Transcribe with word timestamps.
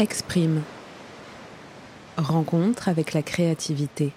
Exprime. 0.00 0.62
Rencontre 2.16 2.88
avec 2.88 3.14
la 3.14 3.22
créativité. 3.22 4.12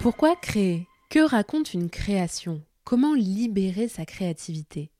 Pourquoi 0.00 0.36
créer? 0.36 0.86
Que 1.10 1.18
raconte 1.18 1.74
une 1.74 1.90
création? 1.90 2.62
Comment 2.84 3.12
libérer 3.12 3.88
sa 3.88 4.06
créativité? 4.06 4.93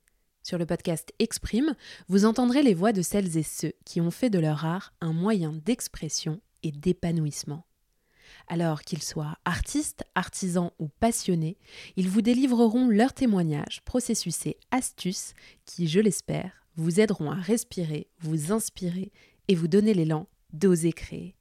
Sur 0.45 0.59
le 0.59 0.67
podcast 0.67 1.11
Exprime, 1.17 1.73
vous 2.07 2.23
entendrez 2.23 2.61
les 2.61 2.75
voix 2.75 2.93
de 2.93 3.01
celles 3.01 3.35
et 3.35 3.41
ceux 3.41 3.73
qui 3.83 3.99
ont 3.99 4.11
fait 4.11 4.29
de 4.29 4.37
leur 4.37 4.63
art 4.63 4.93
un 5.01 5.11
moyen 5.11 5.53
d'expression 5.65 6.39
et 6.61 6.71
d'épanouissement. 6.71 7.65
Alors 8.47 8.83
qu'ils 8.83 9.01
soient 9.01 9.39
artistes, 9.43 10.03
artisans 10.13 10.69
ou 10.77 10.87
passionnés, 10.99 11.57
ils 11.95 12.07
vous 12.07 12.21
délivreront 12.21 12.89
leurs 12.89 13.13
témoignages, 13.13 13.81
processus 13.85 14.45
et 14.45 14.57
astuces 14.69 15.33
qui, 15.65 15.87
je 15.87 15.99
l'espère, 15.99 16.51
vous 16.75 16.99
aideront 16.99 17.31
à 17.31 17.41
respirer, 17.41 18.11
vous 18.19 18.51
inspirer 18.51 19.11
et 19.47 19.55
vous 19.55 19.67
donner 19.67 19.95
l'élan 19.95 20.27
d'oser 20.53 20.93
créer. 20.93 21.35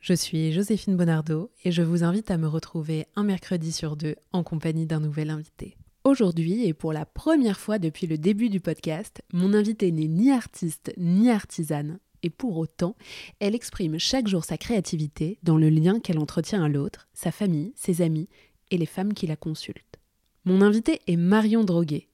Je 0.00 0.14
suis 0.14 0.50
Joséphine 0.50 0.96
Bonardo 0.96 1.50
et 1.62 1.72
je 1.72 1.82
vous 1.82 2.04
invite 2.04 2.30
à 2.30 2.38
me 2.38 2.48
retrouver 2.48 3.06
un 3.16 3.22
mercredi 3.22 3.70
sur 3.70 3.96
deux 3.96 4.16
en 4.32 4.42
compagnie 4.42 4.86
d'un 4.86 5.00
nouvel 5.00 5.28
invité. 5.28 5.76
Aujourd'hui, 6.02 6.64
et 6.64 6.72
pour 6.72 6.94
la 6.94 7.04
première 7.04 7.60
fois 7.60 7.78
depuis 7.78 8.06
le 8.06 8.16
début 8.16 8.48
du 8.48 8.58
podcast, 8.58 9.20
mon 9.34 9.52
invité 9.52 9.92
n'est 9.92 10.08
ni 10.08 10.30
artiste 10.30 10.94
ni 10.96 11.30
artisane, 11.30 11.98
et 12.22 12.30
pour 12.30 12.56
autant, 12.56 12.96
elle 13.38 13.54
exprime 13.54 13.98
chaque 13.98 14.26
jour 14.26 14.46
sa 14.46 14.56
créativité 14.56 15.38
dans 15.42 15.58
le 15.58 15.68
lien 15.68 16.00
qu'elle 16.00 16.18
entretient 16.18 16.64
à 16.64 16.68
l'autre, 16.70 17.08
sa 17.12 17.30
famille, 17.30 17.74
ses 17.76 18.00
amis 18.00 18.30
et 18.70 18.78
les 18.78 18.86
femmes 18.86 19.12
qui 19.12 19.26
la 19.26 19.36
consultent. 19.36 20.00
Mon 20.46 20.62
invité 20.62 21.00
est 21.06 21.16
Marion 21.16 21.64
Droguet. 21.64 22.08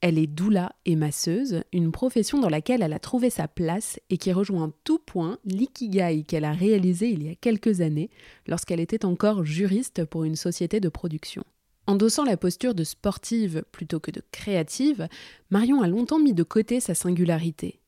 Elle 0.00 0.18
est 0.18 0.26
doula 0.26 0.74
et 0.86 0.96
masseuse, 0.96 1.62
une 1.74 1.92
profession 1.92 2.38
dans 2.38 2.48
laquelle 2.48 2.80
elle 2.80 2.94
a 2.94 2.98
trouvé 2.98 3.28
sa 3.28 3.48
place 3.48 4.00
et 4.08 4.16
qui 4.16 4.32
rejoint 4.32 4.72
tout 4.84 4.98
point 4.98 5.38
l'ikigai 5.44 6.24
qu'elle 6.24 6.44
a 6.46 6.52
réalisé 6.52 7.10
il 7.10 7.22
y 7.22 7.28
a 7.28 7.34
quelques 7.34 7.82
années 7.82 8.08
lorsqu'elle 8.46 8.80
était 8.80 9.04
encore 9.04 9.44
juriste 9.44 10.06
pour 10.06 10.24
une 10.24 10.36
société 10.36 10.80
de 10.80 10.88
production. 10.88 11.44
Endossant 11.86 12.24
la 12.24 12.36
posture 12.36 12.74
de 12.74 12.84
sportive 12.84 13.64
plutôt 13.70 14.00
que 14.00 14.10
de 14.10 14.22
créative, 14.32 15.08
Marion 15.50 15.82
a 15.82 15.88
longtemps 15.88 16.18
mis 16.18 16.34
de 16.34 16.42
côté 16.42 16.80
sa 16.80 16.94
singularité. 16.94 17.80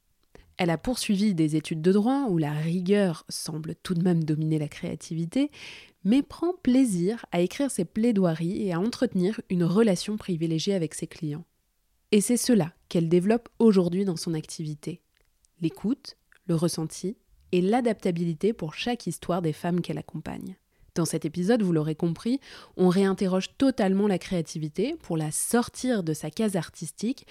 Elle 0.56 0.70
a 0.70 0.78
poursuivi 0.78 1.34
des 1.34 1.56
études 1.56 1.82
de 1.82 1.92
droit 1.92 2.26
où 2.28 2.38
la 2.38 2.52
rigueur 2.52 3.24
semble 3.28 3.74
tout 3.82 3.94
de 3.94 4.02
même 4.02 4.24
dominer 4.24 4.58
la 4.58 4.68
créativité, 4.68 5.50
mais 6.04 6.22
prend 6.22 6.52
plaisir 6.62 7.26
à 7.32 7.40
écrire 7.40 7.70
ses 7.70 7.84
plaidoiries 7.84 8.66
et 8.66 8.72
à 8.72 8.80
entretenir 8.80 9.40
une 9.50 9.64
relation 9.64 10.16
privilégiée 10.16 10.74
avec 10.74 10.94
ses 10.94 11.06
clients. 11.06 11.44
Et 12.10 12.20
c'est 12.20 12.36
cela 12.36 12.72
qu'elle 12.88 13.08
développe 13.08 13.48
aujourd'hui 13.58 14.04
dans 14.04 14.16
son 14.16 14.34
activité. 14.34 15.00
L'écoute, 15.60 16.16
le 16.46 16.54
ressenti 16.54 17.16
et 17.52 17.60
l'adaptabilité 17.60 18.52
pour 18.52 18.74
chaque 18.74 19.06
histoire 19.06 19.42
des 19.42 19.52
femmes 19.52 19.80
qu'elle 19.80 19.98
accompagne. 19.98 20.56
Dans 20.98 21.04
cet 21.04 21.24
épisode, 21.24 21.62
vous 21.62 21.72
l'aurez 21.72 21.94
compris, 21.94 22.40
on 22.76 22.88
réinterroge 22.88 23.56
totalement 23.56 24.08
la 24.08 24.18
créativité 24.18 24.96
pour 25.00 25.16
la 25.16 25.30
sortir 25.30 26.02
de 26.02 26.12
sa 26.12 26.28
case 26.28 26.56
artistique 26.56 27.24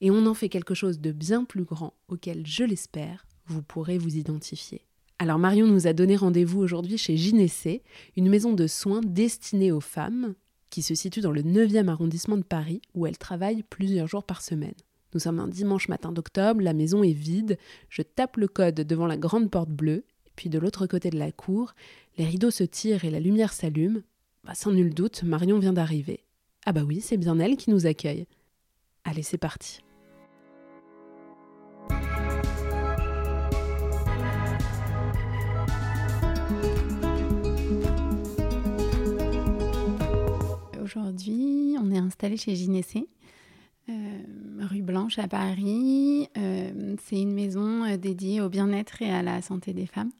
et 0.00 0.10
on 0.10 0.24
en 0.24 0.32
fait 0.32 0.48
quelque 0.48 0.72
chose 0.72 0.98
de 0.98 1.12
bien 1.12 1.44
plus 1.44 1.64
grand 1.64 1.92
auquel, 2.08 2.46
je 2.46 2.64
l'espère, 2.64 3.26
vous 3.44 3.60
pourrez 3.60 3.98
vous 3.98 4.16
identifier. 4.16 4.86
Alors 5.18 5.38
Marion 5.38 5.66
nous 5.66 5.86
a 5.86 5.92
donné 5.92 6.16
rendez-vous 6.16 6.60
aujourd'hui 6.60 6.96
chez 6.96 7.18
Gynécée, 7.18 7.82
une 8.16 8.30
maison 8.30 8.54
de 8.54 8.66
soins 8.66 9.02
destinée 9.04 9.72
aux 9.72 9.82
femmes 9.82 10.32
qui 10.70 10.80
se 10.80 10.94
situe 10.94 11.20
dans 11.20 11.32
le 11.32 11.42
9e 11.42 11.88
arrondissement 11.88 12.38
de 12.38 12.44
Paris, 12.44 12.80
où 12.94 13.06
elle 13.06 13.18
travaille 13.18 13.62
plusieurs 13.62 14.08
jours 14.08 14.24
par 14.24 14.40
semaine. 14.40 14.72
Nous 15.12 15.20
sommes 15.20 15.38
un 15.38 15.48
dimanche 15.48 15.88
matin 15.88 16.12
d'octobre, 16.12 16.62
la 16.62 16.72
maison 16.72 17.02
est 17.02 17.12
vide, 17.12 17.58
je 17.90 18.00
tape 18.00 18.38
le 18.38 18.48
code 18.48 18.76
devant 18.76 19.06
la 19.06 19.18
grande 19.18 19.50
porte 19.50 19.68
bleue, 19.68 20.04
puis 20.36 20.48
de 20.48 20.58
l'autre 20.58 20.86
côté 20.86 21.10
de 21.10 21.18
la 21.18 21.32
cour, 21.32 21.74
les 22.18 22.24
rideaux 22.24 22.50
se 22.50 22.64
tirent 22.64 23.04
et 23.04 23.10
la 23.10 23.20
lumière 23.20 23.52
s'allume. 23.52 24.02
Bah, 24.44 24.54
sans 24.54 24.72
nul 24.72 24.92
doute, 24.92 25.22
Marion 25.22 25.58
vient 25.58 25.72
d'arriver. 25.72 26.24
Ah 26.66 26.72
bah 26.72 26.82
oui, 26.86 27.00
c'est 27.00 27.16
bien 27.16 27.38
elle 27.38 27.56
qui 27.56 27.70
nous 27.70 27.86
accueille. 27.86 28.26
Allez, 29.04 29.22
c'est 29.22 29.38
parti. 29.38 29.80
Aujourd'hui, 40.80 41.76
on 41.80 41.90
est 41.90 41.98
installé 41.98 42.36
chez 42.36 42.54
Gynécée, 42.54 43.08
euh, 43.88 44.22
rue 44.60 44.82
Blanche 44.82 45.18
à 45.18 45.26
Paris. 45.26 46.28
Euh, 46.36 46.96
c'est 47.02 47.20
une 47.20 47.32
maison 47.32 47.84
euh, 47.84 47.96
dédiée 47.96 48.40
au 48.40 48.48
bien-être 48.48 49.00
et 49.00 49.10
à 49.10 49.22
la 49.22 49.40
santé 49.42 49.72
des 49.72 49.86
femmes. 49.86 50.10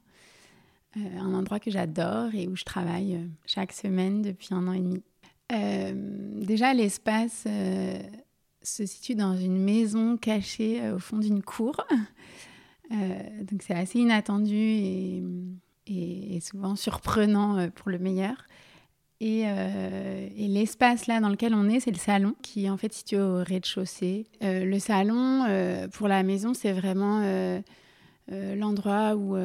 Un 0.95 1.33
endroit 1.33 1.59
que 1.59 1.71
j'adore 1.71 2.33
et 2.33 2.47
où 2.47 2.55
je 2.55 2.63
travaille 2.63 3.19
chaque 3.45 3.73
semaine 3.73 4.21
depuis 4.21 4.49
un 4.51 4.67
an 4.67 4.73
et 4.73 4.79
demi. 4.79 5.03
déjà, 6.45 6.73
l'espace 6.73 7.47
se 8.61 8.85
situe 8.85 9.15
dans 9.15 9.35
une 9.35 9.57
maison 9.57 10.17
cachée 10.17 10.91
au 10.91 10.99
fond 10.99 11.17
d'une 11.17 11.41
cour. 11.41 11.85
donc 12.91 13.61
c'est 13.61 13.75
assez 13.75 13.99
inattendu 13.99 15.23
et, 15.87 16.39
souvent 16.41 16.75
surprenant 16.75 17.69
pour 17.69 17.89
le 17.89 17.99
meilleur. 17.99 18.35
Euh, 19.23 20.27
et, 20.35 20.47
l'espace 20.47 21.07
là 21.07 21.19
dans 21.19 21.29
lequel 21.29 21.53
on 21.53 21.69
est, 21.69 21.79
c'est 21.79 21.91
le 21.91 21.97
salon 21.97 22.35
qui 22.41 22.65
est 22.65 22.69
en 22.69 22.77
fait 22.77 22.91
situé 22.93 23.19
au 23.19 23.37
rez-de-chaussée. 23.37 24.25
Euh, 24.43 24.65
le 24.65 24.79
salon 24.79 25.45
euh, 25.47 25.87
pour 25.87 26.07
la 26.07 26.23
maison, 26.23 26.53
c'est 26.53 26.73
vraiment 26.73 27.21
l'endroit 28.29 29.15
où, 29.15 29.35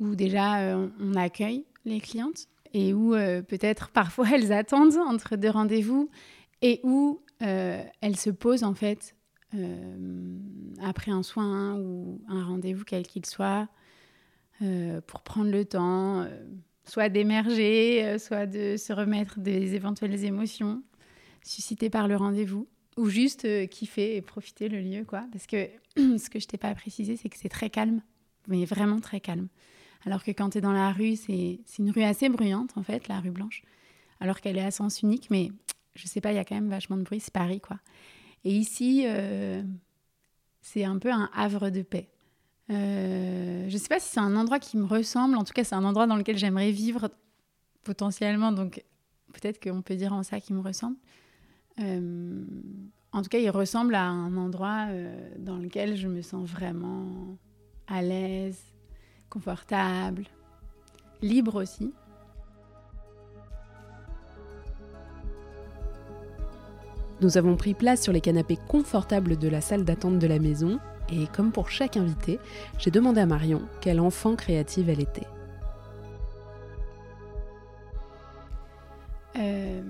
où 0.00 0.14
déjà 0.14 0.76
on 0.98 1.14
accueille 1.14 1.64
les 1.84 2.00
clientes 2.00 2.46
et 2.72 2.92
où 2.92 3.12
peut-être 3.12 3.88
parfois 3.92 4.26
elles 4.32 4.52
attendent 4.52 4.96
entre 4.96 5.36
deux 5.36 5.50
rendez-vous 5.50 6.10
et 6.62 6.80
où 6.82 7.22
elles 7.38 8.16
se 8.16 8.30
posent 8.30 8.64
en 8.64 8.74
fait 8.74 9.14
après 10.82 11.10
un 11.10 11.22
soin 11.22 11.76
ou 11.78 12.20
un 12.28 12.44
rendez-vous 12.44 12.84
quel 12.84 13.06
qu'il 13.06 13.26
soit 13.26 13.68
pour 15.06 15.22
prendre 15.22 15.50
le 15.50 15.64
temps 15.64 16.26
soit 16.90 17.08
d'émerger, 17.08 18.04
euh, 18.04 18.18
soit 18.18 18.46
de 18.46 18.76
se 18.76 18.92
remettre 18.92 19.38
des 19.38 19.74
éventuelles 19.74 20.24
émotions 20.24 20.82
suscitées 21.42 21.88
par 21.88 22.08
le 22.08 22.16
rendez-vous, 22.16 22.68
ou 22.96 23.08
juste 23.08 23.44
euh, 23.44 23.66
kiffer 23.66 24.16
et 24.16 24.22
profiter 24.22 24.68
le 24.68 24.80
lieu, 24.80 25.04
quoi. 25.04 25.24
Parce 25.32 25.46
que 25.46 25.68
ce 25.96 26.28
que 26.28 26.38
je 26.38 26.46
t'ai 26.46 26.58
pas 26.58 26.74
précisé, 26.74 27.16
c'est 27.16 27.28
que 27.28 27.38
c'est 27.38 27.48
très 27.48 27.70
calme, 27.70 28.02
mais 28.48 28.64
vraiment 28.64 29.00
très 29.00 29.20
calme. 29.20 29.48
Alors 30.06 30.24
que 30.24 30.30
quand 30.30 30.50
tu 30.50 30.58
es 30.58 30.60
dans 30.60 30.72
la 30.72 30.92
rue, 30.92 31.16
c'est 31.16 31.60
une 31.78 31.90
rue 31.90 32.02
assez 32.02 32.28
bruyante, 32.28 32.70
en 32.76 32.82
fait, 32.82 33.08
la 33.08 33.20
rue 33.20 33.30
Blanche, 33.30 33.62
alors 34.20 34.40
qu'elle 34.40 34.56
est 34.56 34.64
à 34.64 34.70
sens 34.70 35.02
unique, 35.02 35.28
mais 35.30 35.50
je 35.94 36.06
sais 36.06 36.20
pas, 36.20 36.32
il 36.32 36.36
y 36.36 36.38
a 36.38 36.44
quand 36.44 36.54
même 36.54 36.70
vachement 36.70 36.96
de 36.96 37.02
bruit, 37.02 37.20
c'est 37.20 37.32
Paris, 37.32 37.60
quoi. 37.60 37.78
Et 38.44 38.52
ici, 38.52 39.04
euh, 39.06 39.62
c'est 40.62 40.84
un 40.84 40.98
peu 40.98 41.10
un 41.10 41.28
havre 41.34 41.70
de 41.70 41.82
paix. 41.82 42.08
Euh, 42.70 43.66
je 43.68 43.76
sais 43.76 43.88
pas 43.88 43.98
si 43.98 44.10
c'est 44.10 44.20
un 44.20 44.36
endroit 44.36 44.58
qui 44.58 44.76
me 44.76 44.86
ressemble. 44.86 45.36
En 45.36 45.44
tout 45.44 45.52
cas, 45.52 45.64
c'est 45.64 45.74
un 45.74 45.84
endroit 45.84 46.06
dans 46.06 46.16
lequel 46.16 46.38
j'aimerais 46.38 46.70
vivre 46.70 47.10
potentiellement. 47.82 48.52
Donc, 48.52 48.84
peut-être 49.32 49.62
qu'on 49.62 49.82
peut 49.82 49.96
dire 49.96 50.12
en 50.12 50.22
ça 50.22 50.40
qu'il 50.40 50.56
me 50.56 50.60
ressemble. 50.60 50.96
Euh, 51.80 52.44
en 53.12 53.22
tout 53.22 53.28
cas, 53.28 53.38
il 53.38 53.50
ressemble 53.50 53.94
à 53.94 54.04
un 54.04 54.36
endroit 54.36 54.86
euh, 54.88 55.30
dans 55.38 55.56
lequel 55.56 55.96
je 55.96 56.08
me 56.08 56.22
sens 56.22 56.48
vraiment 56.48 57.36
à 57.88 58.02
l'aise, 58.02 58.62
confortable, 59.30 60.24
libre 61.22 61.62
aussi. 61.62 61.92
Nous 67.22 67.38
avons 67.38 67.56
pris 67.56 67.74
place 67.74 68.02
sur 68.02 68.12
les 68.12 68.20
canapés 68.20 68.58
confortables 68.68 69.36
de 69.38 69.48
la 69.48 69.60
salle 69.60 69.84
d'attente 69.84 70.18
de 70.18 70.26
la 70.26 70.38
maison 70.38 70.78
et 71.10 71.26
comme 71.28 71.52
pour 71.52 71.70
chaque 71.70 71.96
invité, 71.96 72.38
j'ai 72.78 72.90
demandé 72.90 73.20
à 73.20 73.26
Marion 73.26 73.62
quel 73.80 74.00
enfant 74.00 74.36
créative 74.36 74.88
elle 74.88 75.00
était. 75.00 75.26
Euh, 79.36 79.82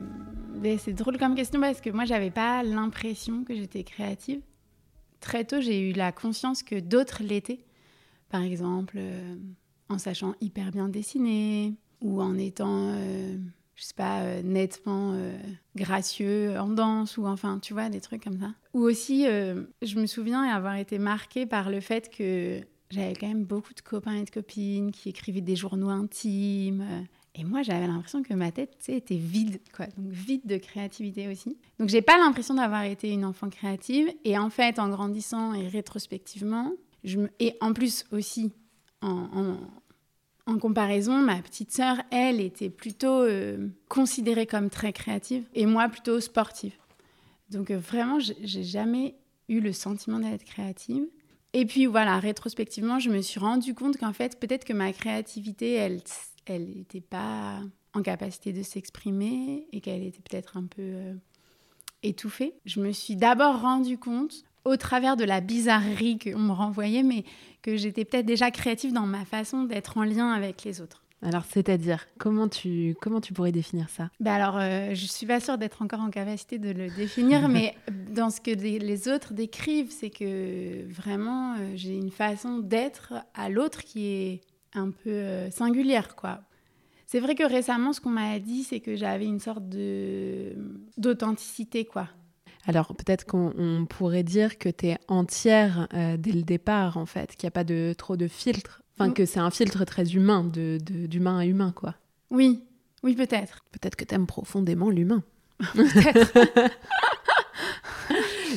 c'est 0.79 0.93
drôle 0.93 1.19
comme 1.19 1.35
question 1.35 1.61
parce 1.61 1.81
que 1.81 1.91
moi, 1.91 2.05
j'avais 2.05 2.31
pas 2.31 2.63
l'impression 2.63 3.45
que 3.45 3.55
j'étais 3.55 3.85
créative. 3.85 4.41
Très 5.21 5.45
tôt, 5.45 5.61
j'ai 5.61 5.91
eu 5.91 5.93
la 5.93 6.13
conscience 6.13 6.63
que 6.63 6.79
d'autres 6.79 7.23
l'étaient. 7.23 7.61
Par 8.31 8.43
exemple, 8.43 8.97
euh, 8.99 9.35
en 9.91 9.99
sachant 9.99 10.35
hyper 10.41 10.71
bien 10.71 10.89
dessiner 10.89 11.75
ou 12.01 12.23
en 12.23 12.39
étant, 12.39 12.93
euh, 12.95 13.37
je 13.75 13.83
sais 13.83 13.95
pas, 13.95 14.21
euh, 14.21 14.43
nettement 14.43 15.13
euh, 15.15 15.37
gracieux 15.77 16.59
en 16.59 16.69
danse 16.69 17.19
ou 17.19 17.27
enfin, 17.27 17.59
tu 17.59 17.75
vois, 17.75 17.91
des 17.91 18.01
trucs 18.01 18.25
comme 18.25 18.39
ça. 18.39 18.55
Ou 18.73 18.81
aussi, 18.81 19.25
je 19.25 19.99
me 19.99 20.07
souviens 20.07 20.43
avoir 20.43 20.77
été 20.77 20.99
marquée 20.99 21.45
par 21.45 21.71
le 21.71 21.81
fait 21.81 22.09
que 22.09 22.61
j'avais 22.91 23.15
quand 23.15 23.29
même 23.29 23.45
beaucoup 23.45 23.75
de 23.75 23.81
copains 23.81 24.15
et 24.15 24.25
de 24.25 24.31
copines 24.31 24.93
qui 24.93 25.09
écrivaient 25.09 25.41
des 25.41 25.57
journaux 25.57 25.91
intimes. 25.91 26.85
Et 27.35 27.45
moi, 27.45 27.63
j'avais 27.63 27.87
l'impression 27.87 28.23
que 28.23 28.35
ma 28.35 28.51
tête, 28.51 28.77
tu 28.79 28.87
sais, 28.87 28.97
était 28.97 29.17
vide, 29.17 29.61
quoi. 29.75 29.87
Donc 29.97 30.11
vide 30.11 30.43
de 30.45 30.57
créativité 30.57 31.29
aussi. 31.29 31.57
Donc 31.79 31.89
j'ai 31.89 32.03
pas 32.03 32.19
l'impression 32.19 32.55
d'avoir 32.55 32.83
été 32.85 33.11
une 33.11 33.25
enfant 33.25 33.49
créative. 33.51 34.09
Et 34.25 34.39
en 34.39 34.51
fait, 34.51 34.79
en 34.79 34.89
grandissant 34.89 35.55
et 35.55 35.69
rétrospectivement, 35.69 36.73
et 37.05 37.57
en 37.61 37.73
plus 37.73 38.05
aussi 38.13 38.53
en, 39.03 39.57
en 40.51 40.59
comparaison, 40.59 41.19
ma 41.21 41.41
petite 41.41 41.71
sœur, 41.71 42.03
elle, 42.11 42.41
était 42.41 42.71
plutôt 42.71 43.23
euh, 43.23 43.69
considérée 43.89 44.47
comme 44.47 44.69
très 44.69 44.93
créative 44.93 45.45
et 45.55 45.67
moi 45.67 45.89
plutôt 45.89 46.21
sportive. 46.21 46.75
Donc 47.51 47.71
euh, 47.71 47.79
vraiment, 47.79 48.19
j'ai 48.19 48.65
jamais 48.65 49.15
eu 49.49 49.61
le 49.61 49.73
sentiment 49.73 50.19
d'être 50.19 50.45
créative. 50.45 51.05
Et 51.53 51.67
puis 51.67 51.87
voilà, 51.87 52.19
rétrospectivement, 52.19 52.99
je 52.99 53.11
me 53.11 53.21
suis 53.23 53.41
rendu 53.41 53.75
compte 53.75 53.97
qu'en 53.97 54.13
fait, 54.13 54.39
peut-être 54.39 54.65
que 54.65 54.73
ma 54.73 54.93
créativité, 54.93 55.73
elle, 55.75 56.01
elle 56.47 56.69
n'était 56.69 57.01
pas 57.01 57.61
en 57.93 58.03
capacité 58.03 58.53
de 58.53 58.63
s'exprimer 58.63 59.67
et 59.73 59.81
qu'elle 59.81 60.05
était 60.05 60.23
peut-être 60.23 60.57
un 60.57 60.65
peu 60.65 60.83
euh, 60.83 61.15
étouffée. 62.03 62.55
Je 62.65 62.81
me 62.81 62.93
suis 62.93 63.17
d'abord 63.17 63.61
rendu 63.61 63.99
compte 63.99 64.45
au 64.65 64.77
travers 64.77 65.17
de 65.17 65.25
la 65.25 65.41
bizarrerie 65.41 66.19
qu'on 66.19 66.39
me 66.39 66.53
renvoyait, 66.53 67.03
mais 67.03 67.25
que 67.63 67.77
j'étais 67.77 68.05
peut-être 68.05 68.27
déjà 68.27 68.51
créative 68.51 68.93
dans 68.93 69.07
ma 69.07 69.25
façon 69.25 69.65
d'être 69.65 69.99
en 69.99 70.05
lien 70.05 70.33
avec 70.33 70.65
les 70.65 70.81
autres. 70.81 71.03
Alors, 71.23 71.45
c'est-à-dire, 71.45 72.07
comment 72.19 72.49
tu, 72.49 72.97
comment 73.01 73.21
tu 73.21 73.35
pourrais 73.35 73.53
définir 73.53 73.91
ça? 73.91 74.09
Bah 74.21 74.35
Alors, 74.35 74.57
euh, 74.57 74.95
je 74.95 75.03
ne 75.03 75.09
suis 75.09 75.27
pas 75.27 75.39
sûre 75.39 75.59
d'être 75.59 75.83
encore 75.83 76.01
en 76.01 76.09
capacité 76.09 76.59
de 76.59 76.71
le 76.71 76.89
définir, 76.89 77.49
mais 77.51 77.75
dans 78.11 78.31
ce 78.31 78.41
que 78.41 78.51
les, 78.51 79.09
autres 79.09 79.35
décrivent, 79.35 79.91
c'est 79.91 80.09
que 80.09 80.91
vraiment, 80.91 81.55
euh, 81.55 81.73
j'ai 81.75 81.95
une 81.95 82.11
façon 82.11 82.59
d'être 82.59 83.13
à 83.35 83.51
l'autre 83.51 83.85
qui 83.85 84.07
est 84.07 84.41
un 84.73 84.91
peu 84.91 85.11
euh, 85.11 85.51
singulière, 85.51 86.17
quoi. 86.17 86.41
C'est 87.07 87.21
vrai 87.21 87.35
que 87.35 87.43
récemment, 87.43 87.93
ce 87.93 88.01
qu'on 88.01 88.11
m'a 88.11 88.39
dit, 88.39 88.63
c'est 88.63 88.81
que 88.81 88.95
j'avais 88.95 89.27
une 89.27 89.41
sorte 89.41 89.69
de 89.69 90.55
d'authenticité, 90.97 91.85
quoi. 91.85 92.09
Alors 92.67 92.95
peut-être 92.95 93.25
qu'on 93.25 93.87
pourrait 93.89 94.23
dire 94.23 94.59
que 94.59 94.69
tu 94.69 94.89
es 94.89 94.99
entière 95.09 95.89
euh, 95.95 96.17
dès 96.17 96.33
le 96.33 96.43
départ, 96.43 96.97
en 96.97 97.07
fait, 97.07 97.35
qu'il 97.35 97.47
n'y 97.47 97.49
a 97.49 97.53
pas 97.53 97.65
de, 97.65 97.95
trop 97.97 98.17
de 98.17 98.29
filtres. 98.29 98.83
Enfin, 98.97 99.11
mm. 99.11 99.15
que 99.15 99.25
c'est 99.25 99.41
un 99.41 99.51
filtre 99.51 99.85
très 99.85 100.15
humain, 100.15 100.45
d'humain 100.45 101.39
à 101.39 101.47
humain, 101.47 101.73
quoi. 101.75 101.95
Oui, 102.31 102.63
oui, 103.03 103.15
peut-être. 103.15 103.65
Peut-être 103.73 103.97
que 103.97 104.05
tu 104.05 104.15
aimes 104.15 104.27
profondément 104.27 104.91
l'humain. 104.91 105.23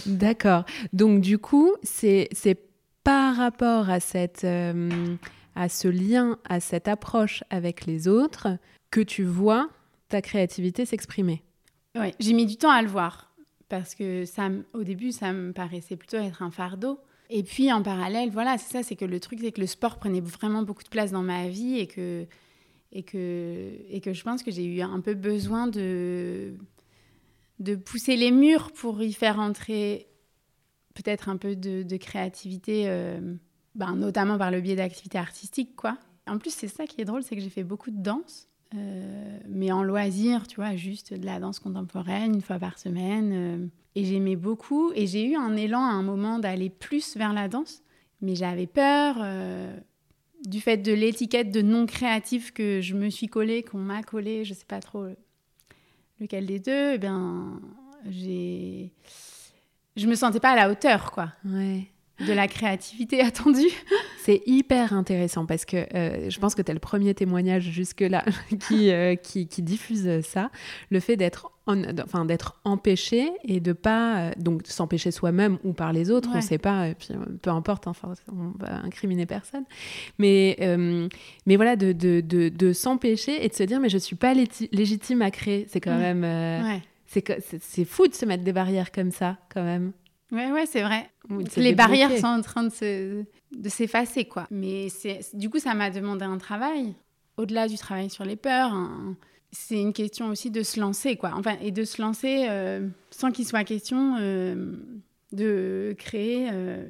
D'accord. 0.06 0.66
Donc 0.92 1.22
du 1.22 1.38
coup, 1.38 1.74
c'est 1.84 2.30
par 3.04 3.36
rapport 3.36 3.90
à, 3.90 4.00
cette, 4.00 4.44
euh, 4.44 5.16
à 5.56 5.70
ce 5.70 5.88
lien, 5.88 6.38
à 6.48 6.60
cette 6.60 6.88
approche 6.88 7.44
avec 7.50 7.86
les 7.86 8.08
autres, 8.08 8.48
que 8.92 9.02
tu 9.02 9.24
vois 9.24 9.70
ta 10.10 10.22
créativité 10.22 10.86
s'exprimer. 10.86 11.44
Oui, 11.96 12.14
j'ai 12.20 12.34
mis 12.34 12.46
du 12.46 12.58
temps 12.58 12.72
à 12.72 12.82
le 12.82 12.88
voir 12.88 13.33
parce 13.70 13.96
que 13.96 14.26
ça, 14.26 14.50
au 14.74 14.84
début, 14.84 15.12
ça 15.12 15.34
me 15.34 15.54
paraissait 15.54 15.96
plutôt 15.96 16.18
être 16.18 16.42
un 16.42 16.52
fardeau. 16.52 17.00
Et 17.30 17.44
puis 17.44 17.72
en 17.72 17.82
parallèle, 17.82 18.30
voilà, 18.30 18.58
c'est 18.58 18.72
ça, 18.72 18.84
c'est 18.84 18.96
que 18.96 19.06
le 19.06 19.20
truc, 19.20 19.40
c'est 19.42 19.52
que 19.52 19.62
le 19.62 19.68
sport 19.68 19.98
prenait 19.98 20.22
vraiment 20.22 20.64
beaucoup 20.64 20.84
de 20.84 20.90
place 20.90 21.12
dans 21.12 21.24
ma 21.24 21.48
vie 21.48 21.80
et 21.80 21.88
que, 21.88 22.26
et 22.92 23.04
que, 23.04 23.72
et 23.90 24.02
que 24.02 24.14
je 24.14 24.24
pense 24.24 24.44
que 24.44 24.52
j'ai 24.52 24.66
eu 24.66 24.82
un 24.82 25.02
peu 25.02 25.14
besoin 25.16 25.68
de, 25.68 26.54
de 27.60 27.76
pousser 27.76 28.16
les 28.16 28.32
murs 28.32 28.72
pour 28.72 29.02
y 29.02 29.14
faire 29.14 29.40
entrer 29.40 30.08
peut-être 30.94 31.30
un 31.30 31.38
peu 31.38 31.56
de, 31.56 31.98
créativité, 31.98 32.84
euh, 32.88 33.36
ben, 33.76 33.96
notamment 33.96 34.38
par 34.38 34.52
le 34.52 34.62
biais 34.62 34.76
d'activités 34.76 35.18
artistiques, 35.18 35.76
quoi. 35.76 35.98
En 36.28 36.38
plus, 36.38 36.54
c'est 36.54 36.68
ça 36.68 36.86
qui 36.86 37.02
est 37.02 37.06
drôle, 37.06 37.24
c'est 37.24 37.36
que 37.36 37.42
j'ai 37.42 37.50
fait 37.50 37.64
beaucoup 37.64 37.92
de 37.92 38.02
danse. 38.02 38.48
Euh, 38.76 39.38
mais 39.48 39.72
en 39.72 39.84
loisir, 39.84 40.48
tu 40.48 40.56
vois, 40.56 40.76
juste 40.76 41.14
de 41.14 41.26
la 41.26 41.40
danse 41.40 41.60
contemporaine 41.60 42.36
une 42.36 42.42
fois 42.42 42.60
par 42.60 42.80
semaine. 42.80 43.32
Euh, 43.34 43.68
et 43.96 44.06
j'aimais 44.06 44.36
beaucoup. 44.36 44.92
Et 44.96 45.08
j'ai 45.08 45.26
eu 45.26 45.36
un 45.36 45.56
élan 45.56 45.82
à 45.82 45.92
un 45.92 46.02
moment 46.02 46.40
d'aller 46.40 46.70
plus 46.70 47.16
vers 47.16 47.34
la 47.34 47.48
danse. 47.48 47.84
Mais 48.22 48.36
j'avais 48.36 48.68
peur 48.68 49.18
euh, 49.20 49.76
du 50.46 50.62
fait 50.62 50.78
de 50.78 50.94
l'étiquette 50.94 51.52
de 51.52 51.62
non 51.62 51.86
créatif 51.86 52.52
que 52.52 52.82
je 52.82 52.96
me 52.96 53.10
suis 53.10 53.28
collée, 53.28 53.64
qu'on 53.64 53.78
m'a 53.78 54.02
collée, 54.02 54.46
je 54.46 54.54
sais 54.54 54.66
pas 54.66 54.80
trop 54.80 55.06
lequel 56.20 56.46
des 56.46 56.60
deux. 56.60 56.94
Eh 56.94 56.98
bien, 56.98 57.62
j'ai. 58.10 58.92
Je 59.96 60.08
me 60.08 60.16
sentais 60.16 60.40
pas 60.40 60.52
à 60.52 60.56
la 60.56 60.72
hauteur, 60.72 61.12
quoi. 61.12 61.34
Ouais 61.46 61.93
de 62.28 62.34
la 62.34 62.48
créativité 62.48 63.22
attendue. 63.22 63.72
C'est 64.20 64.42
hyper 64.46 64.94
intéressant 64.94 65.46
parce 65.46 65.66
que 65.66 65.86
euh, 65.96 66.30
je 66.30 66.40
pense 66.40 66.56
que 66.56 66.62
tu 66.62 66.72
es 66.72 66.74
le 66.74 66.80
premier 66.80 67.14
témoignage 67.14 67.64
jusque-là 67.64 68.24
qui, 68.68 68.92
euh, 68.92 69.16
qui, 69.16 69.48
qui, 69.48 69.62
diffuse 69.62 70.22
ça. 70.22 70.50
Le 70.90 71.00
fait 71.00 71.18
d'être 71.18 71.52
enfin, 71.66 72.26
d'être 72.26 72.60
empêché 72.66 73.32
et 73.46 73.62
de 73.62 73.72
pas 73.72 74.18
euh, 74.18 74.32
donc 74.38 74.64
s'empêcher 74.66 75.12
soi-même 75.12 75.58
ou 75.64 75.72
par 75.74 75.94
les 75.94 76.12
autres, 76.12 76.30
on 76.34 76.38
ne 76.38 76.42
sait 76.42 76.58
pas, 76.58 76.90
et 76.90 76.96
puis, 76.96 77.10
peu 77.42 77.52
importe, 77.52 77.88
enfin, 77.88 78.14
on 78.30 78.52
va 78.60 78.82
incriminer 78.84 79.26
personne. 79.26 79.64
Mais, 80.20 80.58
mais 81.46 81.56
voilà, 81.56 81.76
de, 81.76 81.94
de, 81.94 82.22
de, 82.22 82.74
s'empêcher 82.74 83.46
et 83.46 83.48
de 83.48 83.54
se 83.54 83.64
dire 83.64 83.80
mais 83.80 83.90
je 83.90 83.98
suis 83.98 84.18
pas 84.18 84.34
légitime 84.34 85.22
à 85.22 85.32
créer, 85.32 85.66
c'est 85.70 85.80
quand 85.80 85.98
même... 85.98 86.82
C'est 87.06 87.86
fou 87.86 88.08
de 88.08 88.14
se 88.14 88.26
mettre 88.26 88.44
des 88.44 88.54
barrières 88.54 88.92
comme 88.92 89.12
ça, 89.12 89.38
quand 89.54 89.64
même. 89.64 89.94
Ouais, 90.34 90.52
ouais, 90.52 90.66
c'est 90.66 90.82
vrai. 90.82 91.10
Les 91.58 91.76
barrières 91.76 92.18
sont 92.18 92.26
en 92.26 92.42
train 92.42 92.64
de, 92.64 93.26
s'effacer, 93.70 94.26
quoi. 94.26 94.48
Mais 94.50 94.88
du 95.34 95.50
coup, 95.50 95.60
ça 95.60 95.76
m'a 95.76 95.92
demandé 95.92 96.26
un 96.26 96.40
travail. 96.40 96.96
Au-delà 97.38 97.68
du 97.68 97.78
travail 97.78 98.10
sur 98.10 98.26
les 98.26 98.36
peurs, 98.36 98.76
c'est 99.52 99.80
une 99.80 99.94
question 99.94 100.28
aussi 100.30 100.50
de 100.50 100.64
se 100.64 100.80
lancer, 100.80 101.16
quoi. 101.16 101.34
Enfin, 101.36 101.56
et 101.62 101.72
de 101.72 101.84
se 101.84 102.02
lancer 102.02 102.48
euh, 102.50 102.88
sans 103.12 103.32
qu'il 103.32 103.46
soit 103.46 103.64
question 103.64 104.18
euh, 104.20 104.76
de 105.32 105.96
créer, 106.00 106.50
euh, 106.52 106.88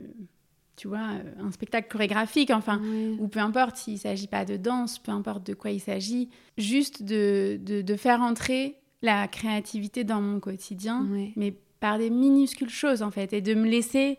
tu 0.77 0.87
vois, 0.87 1.09
un 1.39 1.51
spectacle 1.51 1.89
chorégraphique, 1.91 2.49
enfin, 2.49 2.81
ou 3.19 3.27
peu 3.27 3.39
importe 3.39 3.75
s'il 3.75 3.95
ne 3.95 3.99
s'agit 3.99 4.27
pas 4.27 4.45
de 4.45 4.55
danse, 4.55 4.99
peu 4.99 5.11
importe 5.11 5.45
de 5.45 5.53
quoi 5.53 5.71
il 5.71 5.81
s'agit, 5.81 6.29
juste 6.57 7.03
de, 7.03 7.59
de, 7.61 7.81
de, 7.81 7.95
faire 7.95 8.21
entrer 8.21 8.77
la 9.01 9.27
créativité 9.27 10.05
dans 10.05 10.21
mon 10.21 10.39
quotidien, 10.39 11.07
mais 11.35 11.57
par 11.83 11.97
des 11.97 12.09
minuscules 12.09 12.69
choses 12.69 13.03
en 13.03 13.11
fait 13.11 13.33
et 13.33 13.41
de 13.41 13.53
me 13.53 13.67
laisser 13.67 14.17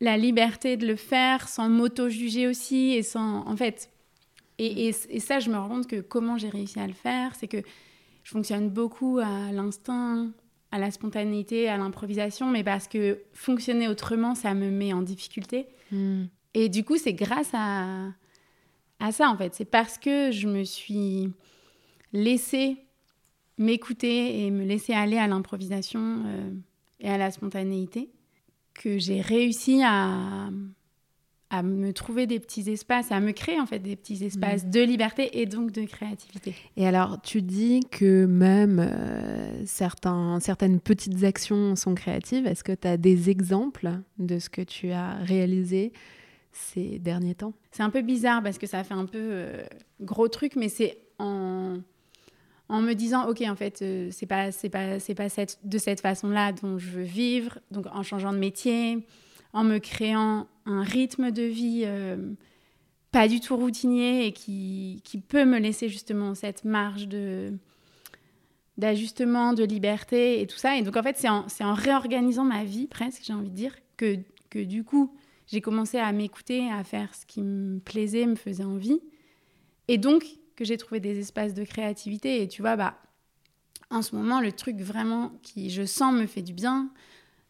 la 0.00 0.16
liberté 0.16 0.76
de 0.76 0.86
le 0.86 0.94
faire 0.94 1.48
sans 1.48 1.68
m'auto-juger 1.68 2.46
aussi 2.46 2.92
et 2.92 3.02
sans 3.02 3.44
en 3.48 3.56
fait. 3.56 3.90
Et, 4.58 4.86
et, 4.88 5.18
ça 5.18 5.40
je 5.40 5.50
me 5.50 5.56
rends 5.56 5.68
compte 5.68 5.88
que 5.88 6.00
comment 6.00 6.38
j'ai 6.38 6.50
réussi 6.50 6.78
à 6.78 6.86
le 6.86 6.92
faire 6.92 7.34
c'est 7.34 7.48
que 7.48 7.62
je 8.22 8.30
fonctionne 8.30 8.70
beaucoup 8.70 9.18
à 9.18 9.50
l'instinct 9.50 10.30
à 10.70 10.78
la 10.78 10.92
spontanéité 10.92 11.68
à 11.68 11.78
l'improvisation 11.78 12.46
mais 12.48 12.62
parce 12.62 12.86
que 12.86 13.18
fonctionner 13.32 13.88
autrement 13.88 14.36
ça 14.36 14.54
me 14.54 14.70
met 14.70 14.92
en 14.92 15.02
difficulté. 15.02 15.66
Hmm. 15.90 16.26
et 16.54 16.68
du 16.68 16.84
coup 16.84 16.96
c'est 16.96 17.14
grâce 17.14 17.50
à 17.54 18.06
à 19.00 19.10
ça 19.10 19.30
en 19.30 19.36
fait. 19.36 19.52
C'est 19.56 19.64
parce 19.64 19.98
que 19.98 20.30
je 20.30 20.46
me 20.46 20.62
suis 20.62 21.28
laissée 22.12 22.76
m'écouter 23.58 24.46
et 24.46 24.50
me 24.52 24.64
laisser 24.64 24.92
aller 24.92 25.18
à 25.18 25.26
l'improvisation 25.26 26.22
euh, 26.26 26.50
et 27.00 27.08
à 27.08 27.18
la 27.18 27.30
spontanéité 27.30 28.10
que 28.74 28.98
j'ai 28.98 29.20
réussi 29.20 29.82
à, 29.84 30.50
à 31.50 31.62
me 31.62 31.92
trouver 31.92 32.26
des 32.26 32.38
petits 32.38 32.70
espaces, 32.70 33.10
à 33.10 33.20
me 33.20 33.32
créer 33.32 33.60
en 33.60 33.66
fait 33.66 33.80
des 33.80 33.96
petits 33.96 34.24
espaces 34.24 34.64
mm. 34.64 34.70
de 34.70 34.80
liberté 34.80 35.40
et 35.40 35.46
donc 35.46 35.72
de 35.72 35.84
créativité. 35.84 36.54
Et 36.76 36.86
alors, 36.86 37.20
tu 37.20 37.42
dis 37.42 37.80
que 37.90 38.24
même 38.24 38.78
euh, 38.78 39.66
certains, 39.66 40.38
certaines 40.40 40.80
petites 40.80 41.24
actions 41.24 41.74
sont 41.74 41.94
créatives. 41.94 42.46
Est-ce 42.46 42.62
que 42.62 42.72
tu 42.72 42.86
as 42.86 42.96
des 42.96 43.30
exemples 43.30 43.90
de 44.18 44.38
ce 44.38 44.48
que 44.48 44.62
tu 44.62 44.92
as 44.92 45.16
réalisé 45.16 45.92
ces 46.52 47.00
derniers 47.00 47.34
temps? 47.34 47.52
C'est 47.72 47.82
un 47.82 47.90
peu 47.90 48.02
bizarre 48.02 48.42
parce 48.42 48.58
que 48.58 48.66
ça 48.68 48.84
fait 48.84 48.94
un 48.94 49.06
peu 49.06 49.18
euh, 49.20 49.64
gros 50.00 50.28
truc, 50.28 50.54
mais 50.54 50.68
c'est 50.68 50.98
en 51.18 51.78
en 52.70 52.80
me 52.80 52.94
disant 52.94 53.28
ok 53.28 53.42
en 53.42 53.56
fait 53.56 53.82
euh, 53.82 54.08
c'est 54.10 54.26
pas 54.26 54.52
c'est 54.52 54.68
pas 54.68 54.98
c'est 55.00 55.14
pas 55.14 55.28
cette, 55.28 55.58
de 55.64 55.78
cette 55.78 56.00
façon-là 56.00 56.52
dont 56.52 56.78
je 56.78 56.88
veux 56.88 57.02
vivre 57.02 57.58
donc 57.70 57.86
en 57.92 58.02
changeant 58.02 58.32
de 58.32 58.38
métier 58.38 59.04
en 59.52 59.64
me 59.64 59.78
créant 59.78 60.46
un 60.66 60.82
rythme 60.82 61.30
de 61.30 61.42
vie 61.42 61.82
euh, 61.84 62.16
pas 63.10 63.28
du 63.28 63.40
tout 63.40 63.56
routinier 63.56 64.26
et 64.26 64.32
qui, 64.32 65.00
qui, 65.04 65.18
peut 65.18 65.44
me 65.44 65.58
laisser 65.58 65.88
justement 65.88 66.34
cette 66.34 66.64
marge 66.64 67.08
de 67.08 67.52
d'ajustement, 68.78 69.52
de 69.52 69.62
liberté 69.62 70.40
et 70.40 70.46
tout 70.46 70.56
ça. 70.56 70.76
Et 70.78 70.82
donc 70.82 70.96
en 70.96 71.02
fait, 71.02 71.16
c'est 71.18 71.28
en, 71.28 71.44
en, 71.60 71.74
réorganisant 71.74 72.44
ma 72.44 72.64
vie 72.64 72.86
presque, 72.86 73.22
j'ai 73.24 73.34
envie 73.34 73.50
de 73.50 73.54
dire, 73.54 73.74
que, 73.98 74.16
que 74.48 74.58
du 74.58 74.84
coup, 74.84 75.14
j'ai 75.46 75.60
commencé 75.60 75.98
à 75.98 76.10
m'écouter, 76.12 76.70
à 76.70 76.82
faire 76.82 77.14
ce 77.14 77.26
qui 77.26 77.42
me 77.42 77.78
plaisait, 77.78 78.24
me 78.24 78.36
faisait 78.36 78.64
envie. 78.64 79.00
Et 79.88 79.98
donc, 79.98 80.24
que 80.60 80.66
j'ai 80.66 80.76
trouvé 80.76 81.00
des 81.00 81.18
espaces 81.18 81.54
de 81.54 81.64
créativité. 81.64 82.42
Et 82.42 82.46
tu 82.46 82.60
vois, 82.60 82.76
bah, 82.76 82.98
En 83.90 84.02
ce 84.02 84.14
moment, 84.14 84.40
le 84.42 84.52
truc 84.52 84.76
vraiment 84.76 85.32
qui, 85.42 85.70
je 85.70 85.86
sens, 85.86 86.12
me 86.12 86.26
fait 86.26 86.42
du 86.42 86.52
bien, 86.52 86.90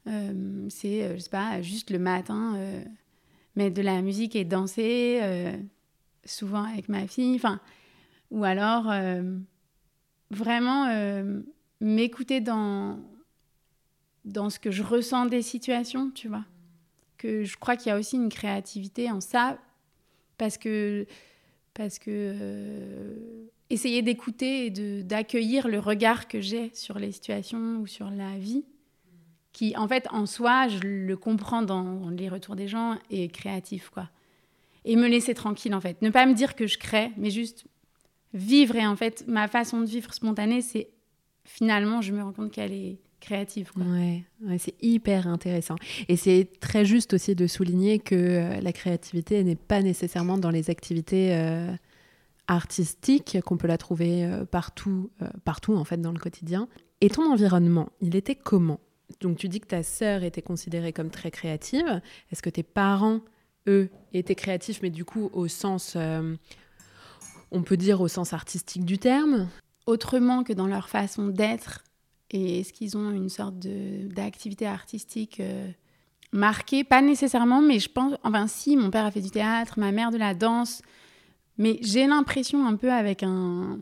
euh, 0.07 0.67
c'est, 0.71 1.03
euh, 1.03 1.15
je 1.17 1.19
sais 1.19 1.29
pas, 1.29 1.61
juste 1.61 1.91
le 1.91 1.99
matin, 1.99 2.55
euh, 2.55 2.85
mettre 3.57 3.75
de 3.75 3.83
la 3.83 4.01
musique 4.01 4.37
et 4.37 4.45
danser, 4.45 5.21
souvent 6.25 6.63
avec 6.63 6.89
ma 6.89 7.09
fille, 7.09 7.35
enfin, 7.35 7.61
ou 8.31 8.45
alors 8.45 8.93
vraiment 10.31 10.87
m'écouter 11.81 12.41
dans, 12.41 13.01
dans 14.25 14.51
ce 14.51 14.61
que 14.61 14.71
je 14.71 14.85
ressens 14.85 15.27
des 15.27 15.43
situations, 15.43 16.13
tu 16.13 16.29
vois. 16.29 16.45
Que 17.19 17.43
je 17.43 17.57
crois 17.57 17.77
qu'il 17.77 17.89
y 17.89 17.93
a 17.93 17.99
aussi 17.99 18.17
une 18.17 18.29
créativité 18.29 19.11
en 19.11 19.21
ça, 19.21 19.59
parce 20.39 20.57
que, 20.57 21.07
parce 21.75 21.99
que 21.99 22.35
essayer 23.71 24.03
d'écouter 24.03 24.67
et 24.67 25.03
d'accueillir 25.03 25.69
le 25.69 25.79
regard 25.79 26.29
que 26.29 26.41
j'ai 26.41 26.71
sur 26.75 26.99
les 26.99 27.13
situations 27.13 27.79
ou 27.81 27.87
sur 27.87 28.11
la 28.11 28.37
vie, 28.37 28.65
qui 29.53 29.77
en 29.77 29.89
fait 29.89 30.07
en 30.11 30.27
soi, 30.27 30.69
je 30.69 30.79
le 30.81 31.17
comprends 31.17 31.63
dans 31.63 32.11
les 32.11 32.29
retours 32.29 32.57
des 32.57 32.69
gens, 32.69 32.99
est 33.11 33.33
créatif 33.33 33.91
quoi. 33.91 34.09
Et 34.85 34.97
me 34.97 35.09
laisser 35.09 35.35
tranquille 35.35 35.75
en 35.75 35.81
fait. 35.81 36.01
Ne 36.03 36.11
pas 36.11 36.27
me 36.27 36.35
dire 36.35 36.57
que 36.57 36.67
je 36.67 36.79
crée, 36.79 37.13
mais 37.17 37.31
juste 37.31 37.65
vivre. 38.33 38.77
Et 38.77 38.87
en 38.87 38.97
fait, 38.97 39.25
ma 39.27 39.49
façon 39.49 39.81
de 39.81 39.87
vivre 39.87 40.13
spontanée, 40.15 40.63
c'est 40.63 40.89
finalement, 41.45 42.01
je 42.01 42.13
me 42.13 42.23
rends 42.23 42.33
compte 42.33 42.53
qu'elle 42.53 42.73
est 42.73 42.99
créative. 43.21 43.71
Quoi. 43.73 43.85
Ouais, 43.85 44.25
c'est 44.59 44.75
hyper 44.83 45.27
intéressant. 45.27 45.77
Et 46.09 46.17
c'est 46.17 46.49
très 46.61 46.85
juste 46.85 47.15
aussi 47.15 47.35
de 47.35 47.47
souligner 47.47 47.99
que 47.99 48.15
euh, 48.15 48.61
la 48.61 48.73
créativité 48.73 49.45
n'est 49.45 49.57
pas 49.57 49.83
nécessairement 49.83 50.39
dans 50.39 50.51
les 50.51 50.71
activités 50.71 51.35
euh, 51.35 51.73
artistique, 52.51 53.39
qu'on 53.45 53.57
peut 53.57 53.69
la 53.69 53.79
trouver 53.79 54.25
euh, 54.25 54.45
partout, 54.45 55.11
euh, 55.23 55.29
partout 55.45 55.75
en 55.75 55.85
fait 55.85 55.99
dans 55.99 56.13
le 56.13 56.19
quotidien. 56.19 56.69
Et 57.01 57.09
ton 57.09 57.31
environnement, 57.31 57.91
il 58.01 58.17
était 58.17 58.35
comment? 58.35 58.81
Donc 59.21 59.39
tu 59.39 59.49
dis 59.49 59.61
que 59.61 59.69
ta 59.69 59.83
sœur 59.83 60.25
était 60.25 60.43
considérée 60.43 60.93
comme 60.93 61.11
très 61.11 61.31
créative. 61.31 62.01
Est-ce 62.31 62.43
que 62.43 62.51
tes 62.51 62.65
parents, 62.65 63.21
eux, 63.69 63.89
étaient 64.13 64.35
créatifs, 64.35 64.81
mais 64.83 64.91
du 64.91 65.05
coup 65.05 65.31
au 65.33 65.47
sens, 65.47 65.95
euh, 65.97 66.35
on 67.53 67.63
peut 67.63 67.77
dire 67.77 68.01
au 68.01 68.09
sens 68.09 68.33
artistique 68.33 68.85
du 68.85 68.99
terme? 68.99 69.49
Autrement 69.87 70.43
que 70.43 70.53
dans 70.53 70.67
leur 70.67 70.89
façon 70.89 71.29
d'être, 71.29 71.85
et 72.35 72.61
est-ce 72.61 72.73
qu'ils 72.73 72.97
ont 72.97 73.11
une 73.11 73.29
sorte 73.29 73.59
d'activité 73.59 74.67
artistique 74.67 75.43
marquée? 76.33 76.85
Pas 76.85 77.03
nécessairement, 77.03 77.61
mais 77.61 77.79
je 77.79 77.89
pense, 77.89 78.15
enfin 78.23 78.47
si, 78.47 78.77
mon 78.77 78.91
père 78.91 79.05
a 79.05 79.11
fait 79.11 79.21
du 79.21 79.31
théâtre, 79.31 79.79
ma 79.79 79.93
mère 79.93 80.11
de 80.11 80.19
la 80.19 80.35
danse. 80.35 80.83
Mais 81.61 81.79
j'ai 81.83 82.07
l'impression 82.07 82.67
un 82.67 82.75
peu 82.75 82.91
avec 82.91 83.23
un... 83.23 83.79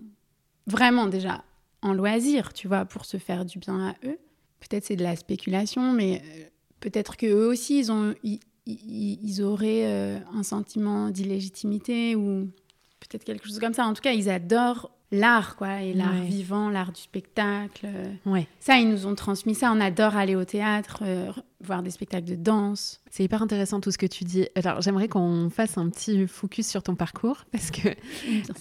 Vraiment 0.66 1.06
déjà, 1.06 1.44
en 1.80 1.92
loisir, 1.92 2.52
tu 2.52 2.66
vois, 2.66 2.84
pour 2.84 3.04
se 3.04 3.16
faire 3.16 3.44
du 3.44 3.58
bien 3.58 3.90
à 3.90 3.94
eux. 4.04 4.18
Peut-être 4.60 4.84
c'est 4.84 4.96
de 4.96 5.04
la 5.04 5.14
spéculation, 5.14 5.92
mais 5.92 6.20
euh, 6.24 6.44
peut-être 6.80 7.16
que 7.16 7.26
eux 7.26 7.46
aussi, 7.46 7.78
ils, 7.78 7.92
ont, 7.92 8.14
ils, 8.24 9.42
auraient 9.42 9.86
euh, 9.86 10.18
un 10.34 10.42
sentiment 10.42 11.10
d'illégitimité 11.10 12.16
ou 12.16 12.50
peut-être 12.98 13.24
quelque 13.24 13.46
chose 13.46 13.60
comme 13.60 13.74
ça. 13.74 13.86
En 13.86 13.94
tout 13.94 14.02
cas, 14.02 14.12
ils 14.12 14.28
adorent 14.28 14.90
l'art, 15.10 15.56
quoi, 15.56 15.82
et 15.82 15.92
l'art 15.92 16.22
vivant, 16.22 16.68
l'art 16.68 16.92
du 16.92 17.00
spectacle. 17.00 17.86
Ouais. 18.26 18.46
Ça, 18.60 18.78
ils 18.78 18.88
nous 18.88 19.06
ont 19.06 19.14
transmis 19.14 19.54
ça. 19.54 19.72
On 19.72 19.80
adore 19.80 20.16
aller 20.16 20.36
au 20.36 20.44
théâtre, 20.44 21.02
euh, 21.02 21.30
voir 21.60 21.82
des 21.82 21.90
spectacles 21.90 22.26
de 22.26 22.34
danse. 22.34 23.00
C'est 23.10 23.24
hyper 23.24 23.42
intéressant 23.42 23.80
tout 23.80 23.90
ce 23.90 23.98
que 23.98 24.06
tu 24.06 24.24
dis. 24.24 24.46
Alors, 24.54 24.80
j'aimerais 24.80 25.08
qu'on 25.08 25.48
fasse 25.50 25.78
un 25.78 25.88
petit 25.88 26.26
focus 26.26 26.68
sur 26.68 26.82
ton 26.82 26.94
parcours, 26.94 27.44
parce 27.52 27.70
que 27.70 27.88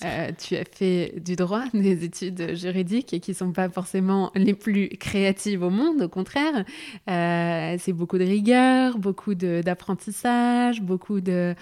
euh, 0.05 0.31
tu 0.37 0.55
as 0.55 0.63
fait 0.63 1.19
du 1.19 1.35
droit, 1.35 1.63
des 1.73 2.03
études 2.03 2.55
juridiques, 2.55 3.13
et 3.13 3.19
qui 3.19 3.33
sont 3.33 3.51
pas 3.51 3.69
forcément 3.69 4.31
les 4.35 4.53
plus 4.53 4.89
créatives 4.89 5.63
au 5.63 5.69
monde, 5.69 6.03
au 6.03 6.09
contraire. 6.09 6.65
Euh, 7.09 7.75
c'est 7.79 7.93
beaucoup 7.93 8.17
de 8.17 8.23
rigueur, 8.23 8.97
beaucoup 8.97 9.35
d'apprentissage, 9.35 10.81
beaucoup 10.81 11.21
de... 11.21 11.55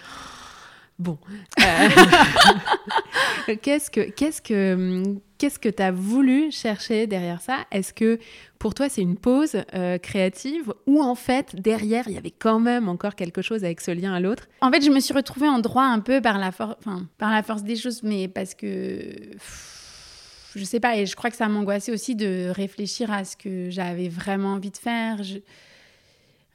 Bon. 0.99 1.17
Euh, 3.47 3.55
qu'est-ce 3.61 3.89
que 3.89 4.01
qu'est-ce 4.09 4.41
que 4.41 5.03
qu'est-ce 5.37 5.59
que 5.59 5.69
tu 5.69 5.81
as 5.81 5.91
voulu 5.91 6.51
chercher 6.51 7.07
derrière 7.07 7.41
ça? 7.41 7.65
Est-ce 7.71 7.93
que 7.93 8.19
pour 8.59 8.73
toi 8.73 8.89
c'est 8.89 9.01
une 9.01 9.17
pause 9.17 9.57
euh, 9.73 9.97
créative? 9.97 10.73
Ou 10.85 11.01
en 11.01 11.15
fait 11.15 11.55
derrière 11.55 12.07
il 12.07 12.13
y 12.13 12.17
avait 12.17 12.31
quand 12.31 12.59
même 12.59 12.89
encore 12.89 13.15
quelque 13.15 13.41
chose 13.41 13.63
avec 13.63 13.81
ce 13.81 13.91
lien 13.91 14.13
à 14.13 14.19
l'autre? 14.19 14.47
En 14.61 14.71
fait, 14.71 14.81
je 14.83 14.89
me 14.89 14.99
suis 14.99 15.13
retrouvée 15.13 15.47
en 15.47 15.59
droit 15.59 15.83
un 15.83 15.99
peu 15.99 16.21
par 16.21 16.37
la 16.37 16.51
force 16.51 16.75
enfin, 16.79 17.07
par 17.17 17.31
la 17.31 17.43
force 17.43 17.63
des 17.63 17.75
choses 17.75 18.03
mais 18.03 18.27
parce 18.27 18.53
que 18.53 19.15
je 20.55 20.63
sais 20.63 20.79
pas 20.79 20.97
et 20.97 21.05
je 21.05 21.15
crois 21.15 21.29
que 21.29 21.37
ça 21.37 21.47
m'angoissait 21.47 21.91
aussi 21.91 22.15
de 22.15 22.49
réfléchir 22.49 23.11
à 23.11 23.23
ce 23.25 23.37
que 23.37 23.69
j'avais 23.69 24.09
vraiment 24.09 24.53
envie 24.53 24.71
de 24.71 24.77
faire. 24.77 25.23
Je 25.23 25.37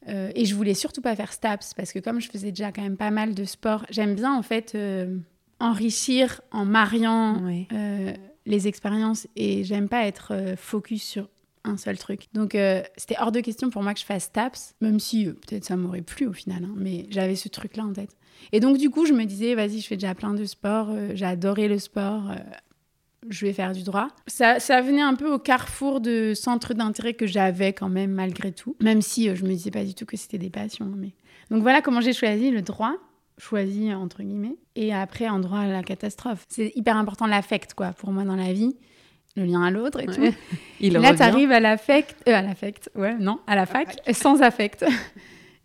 euh, 0.08 0.30
et 0.34 0.44
je 0.44 0.54
voulais 0.54 0.74
surtout 0.74 1.02
pas 1.02 1.14
faire 1.14 1.32
STAPS 1.32 1.74
parce 1.74 1.92
que 1.92 1.98
comme 1.98 2.20
je 2.20 2.30
faisais 2.30 2.50
déjà 2.50 2.72
quand 2.72 2.82
même 2.82 2.96
pas 2.96 3.10
mal 3.10 3.34
de 3.34 3.44
sport, 3.44 3.84
j'aime 3.90 4.14
bien 4.14 4.34
en 4.34 4.42
fait 4.42 4.72
euh, 4.74 5.18
enrichir 5.58 6.40
en 6.52 6.64
mariant 6.64 7.42
euh, 7.72 8.12
les 8.46 8.68
expériences 8.68 9.28
et 9.36 9.64
j'aime 9.64 9.88
pas 9.88 10.06
être 10.06 10.54
focus 10.56 11.02
sur 11.02 11.28
un 11.64 11.76
seul 11.76 11.98
truc. 11.98 12.28
Donc 12.32 12.56
c'était 12.96 13.16
hors 13.20 13.32
de 13.32 13.40
question 13.40 13.68
pour 13.68 13.82
moi 13.82 13.92
que 13.92 14.00
je 14.00 14.06
fasse 14.06 14.24
STAPS, 14.24 14.74
même 14.80 14.98
si 14.98 15.26
peut-être 15.26 15.66
ça 15.66 15.76
m'aurait 15.76 16.00
plu 16.00 16.26
au 16.26 16.32
final, 16.32 16.64
hein, 16.64 16.74
mais 16.76 17.06
j'avais 17.10 17.36
ce 17.36 17.48
truc-là 17.48 17.84
en 17.84 17.92
tête. 17.92 18.16
Et 18.52 18.60
donc 18.60 18.78
du 18.78 18.88
coup 18.88 19.04
je 19.04 19.12
me 19.12 19.24
disais, 19.24 19.54
vas-y, 19.54 19.80
je 19.80 19.86
fais 19.86 19.96
déjà 19.96 20.14
plein 20.14 20.32
de 20.32 20.46
sports, 20.46 20.90
j'ai 21.12 21.26
adoré 21.26 21.68
le 21.68 21.78
sport 21.78 22.32
je 23.28 23.46
vais 23.46 23.52
faire 23.52 23.72
du 23.72 23.82
droit. 23.82 24.08
Ça, 24.26 24.60
ça 24.60 24.80
venait 24.80 25.02
un 25.02 25.14
peu 25.14 25.30
au 25.32 25.38
carrefour 25.38 26.00
de 26.00 26.32
centres 26.34 26.74
d'intérêt 26.74 27.14
que 27.14 27.26
j'avais 27.26 27.72
quand 27.72 27.88
même 27.88 28.12
malgré 28.12 28.52
tout, 28.52 28.76
même 28.80 29.02
si 29.02 29.28
euh, 29.28 29.34
je 29.34 29.44
me 29.44 29.50
disais 29.50 29.70
pas 29.70 29.84
du 29.84 29.94
tout 29.94 30.06
que 30.06 30.16
c'était 30.16 30.38
des 30.38 30.50
passions. 30.50 30.90
Mais... 30.96 31.12
Donc 31.50 31.62
voilà 31.62 31.82
comment 31.82 32.00
j'ai 32.00 32.12
choisi 32.12 32.50
le 32.50 32.62
droit, 32.62 32.94
choisi 33.38 33.92
entre 33.92 34.22
guillemets, 34.22 34.56
et 34.74 34.94
après 34.94 35.28
en 35.28 35.38
droit 35.38 35.60
à 35.60 35.68
la 35.68 35.82
catastrophe. 35.82 36.44
C'est 36.48 36.72
hyper 36.74 36.96
important 36.96 37.26
l'affect 37.26 37.74
quoi 37.74 37.92
pour 37.92 38.10
moi 38.10 38.24
dans 38.24 38.36
la 38.36 38.52
vie, 38.52 38.76
le 39.36 39.44
lien 39.44 39.62
à 39.62 39.70
l'autre 39.70 40.00
et 40.00 40.06
tout. 40.06 40.34
Il 40.80 40.94
là 40.94 41.14
tu 41.14 41.22
arrives 41.22 41.52
à 41.52 41.60
l'affect, 41.60 42.16
euh, 42.28 42.34
à 42.34 42.42
l'affect, 42.42 42.90
ouais 42.94 43.16
non, 43.18 43.40
à 43.46 43.54
la 43.54 43.66
fac, 43.66 44.00
sans 44.12 44.42
affect. 44.42 44.84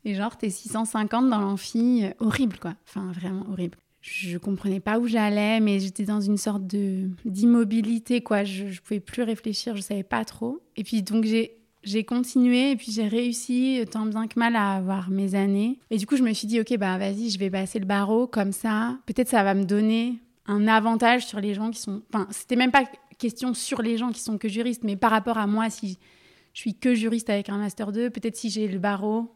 Et 0.08 0.14
genre, 0.14 0.38
t'es 0.38 0.52
650 0.52 1.32
dans 1.32 1.40
l'amphi, 1.40 2.06
euh, 2.06 2.12
horrible 2.20 2.60
quoi. 2.60 2.76
Enfin, 2.88 3.12
vraiment 3.12 3.44
horrible 3.50 3.80
je 4.06 4.38
comprenais 4.38 4.80
pas 4.80 5.00
où 5.00 5.08
j'allais, 5.08 5.60
mais 5.60 5.80
j'étais 5.80 6.04
dans 6.04 6.22
une 6.22 6.38
sorte 6.38 6.68
de 6.68 7.10
d'immobilité, 7.26 8.22
quoi. 8.22 8.44
Je, 8.44 8.68
je 8.68 8.82
pouvais 8.82 9.00
plus 9.00 9.24
réfléchir, 9.24 9.76
je 9.76 9.82
savais 9.82 10.04
pas 10.04 10.24
trop. 10.26 10.62
Et 10.76 10.84
puis 10.84 11.02
donc 11.02 11.26
j'ai 11.26 11.58
j'ai 11.82 12.04
continué 12.04 12.72
et 12.72 12.76
puis 12.76 12.92
j'ai 12.92 13.08
réussi 13.08 13.84
tant 13.90 14.06
bien 14.06 14.28
que 14.28 14.40
mal 14.40 14.56
à 14.56 14.74
avoir 14.74 15.10
mes 15.10 15.36
années. 15.36 15.80
Et 15.92 15.98
du 15.98 16.08
coup, 16.08 16.18
je 16.18 16.24
me 16.24 16.34
suis 16.34 16.48
dit, 16.48 16.60
ok, 16.60 16.78
bah 16.78 16.98
vas-y, 16.98 17.30
je 17.30 17.40
vais 17.40 17.50
passer 17.50 17.80
le 17.80 17.86
barreau 17.86 18.28
comme 18.28 18.52
ça. 18.52 18.98
Peut-être 19.06 19.30
ça 19.30 19.44
va 19.44 19.54
me 19.54 19.66
donner 19.66 20.20
un 20.48 20.68
avantage 20.68 21.26
sur 21.26 21.40
les 21.40 21.54
gens 21.54 21.72
qui 21.72 21.80
sont. 21.80 22.02
Enfin, 22.12 22.28
c'était 22.32 22.56
même 22.56 22.72
pas 22.72 22.86
question 23.18 23.54
sur 23.54 23.82
les 23.82 23.98
gens 23.98 24.12
qui 24.12 24.20
sont 24.20 24.38
que 24.38 24.50
juristes, 24.50 24.84
mais 24.84 24.96
par 24.96 25.12
rapport 25.12 25.38
à 25.38 25.48
moi, 25.48 25.70
si 25.70 25.98
je 26.54 26.60
suis 26.60 26.76
que 26.76 26.94
juriste 26.96 27.30
avec 27.30 27.50
un 27.50 27.58
master 27.58 27.92
2, 27.92 28.10
peut-être 28.10 28.36
si 28.36 28.50
j'ai 28.50 28.68
le 28.68 28.80
barreau, 28.80 29.34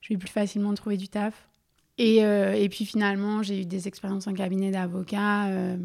je 0.00 0.12
vais 0.12 0.18
plus 0.18 0.28
facilement 0.28 0.74
trouver 0.74 0.96
du 0.96 1.08
taf. 1.08 1.49
Euh, 2.00 2.52
et, 2.54 2.68
puis 2.68 2.86
finalement, 2.86 3.42
j'ai 3.42 3.62
eu 3.62 3.66
des 3.66 3.86
expériences 3.88 4.26
en 4.26 4.32
cabinet 4.32 4.70
d'avocat 4.70 5.48
euh, 5.48 5.76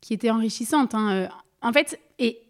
qui 0.00 0.14
étaient 0.14 0.30
enrichissantes. 0.30 0.94
Hein. 0.94 1.10
Euh, 1.10 1.28
en 1.62 1.72
fait, 1.72 2.00
et 2.18 2.40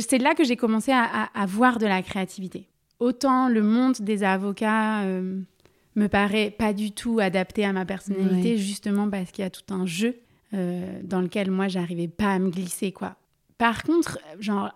c'est 0.00 0.18
là 0.18 0.34
que 0.34 0.44
j'ai 0.44 0.56
commencé 0.56 0.92
à, 0.92 1.46
voir 1.46 1.78
de 1.78 1.86
la 1.86 2.02
créativité. 2.02 2.68
Autant 2.98 3.48
le 3.48 3.62
monde 3.62 3.94
des 4.00 4.24
avocats 4.24 5.04
me 5.04 6.08
paraît 6.08 6.50
pas 6.50 6.72
du 6.72 6.90
tout 6.92 7.20
adapté 7.20 7.64
à 7.64 7.72
ma 7.72 7.86
personnalité, 7.86 8.58
justement 8.58 9.08
parce 9.08 9.30
qu'il 9.30 9.44
y 9.44 9.46
a 9.46 9.50
tout 9.50 9.72
un 9.72 9.86
jeu 9.86 10.16
dans 10.52 11.22
lequel 11.22 11.50
moi, 11.50 11.68
j'arrivais 11.68 12.08
pas 12.08 12.32
à 12.32 12.38
me 12.38 12.50
glisser. 12.50 12.92
quoi. 12.92 13.16
Par 13.56 13.82
contre, 13.82 14.18
genre, 14.40 14.72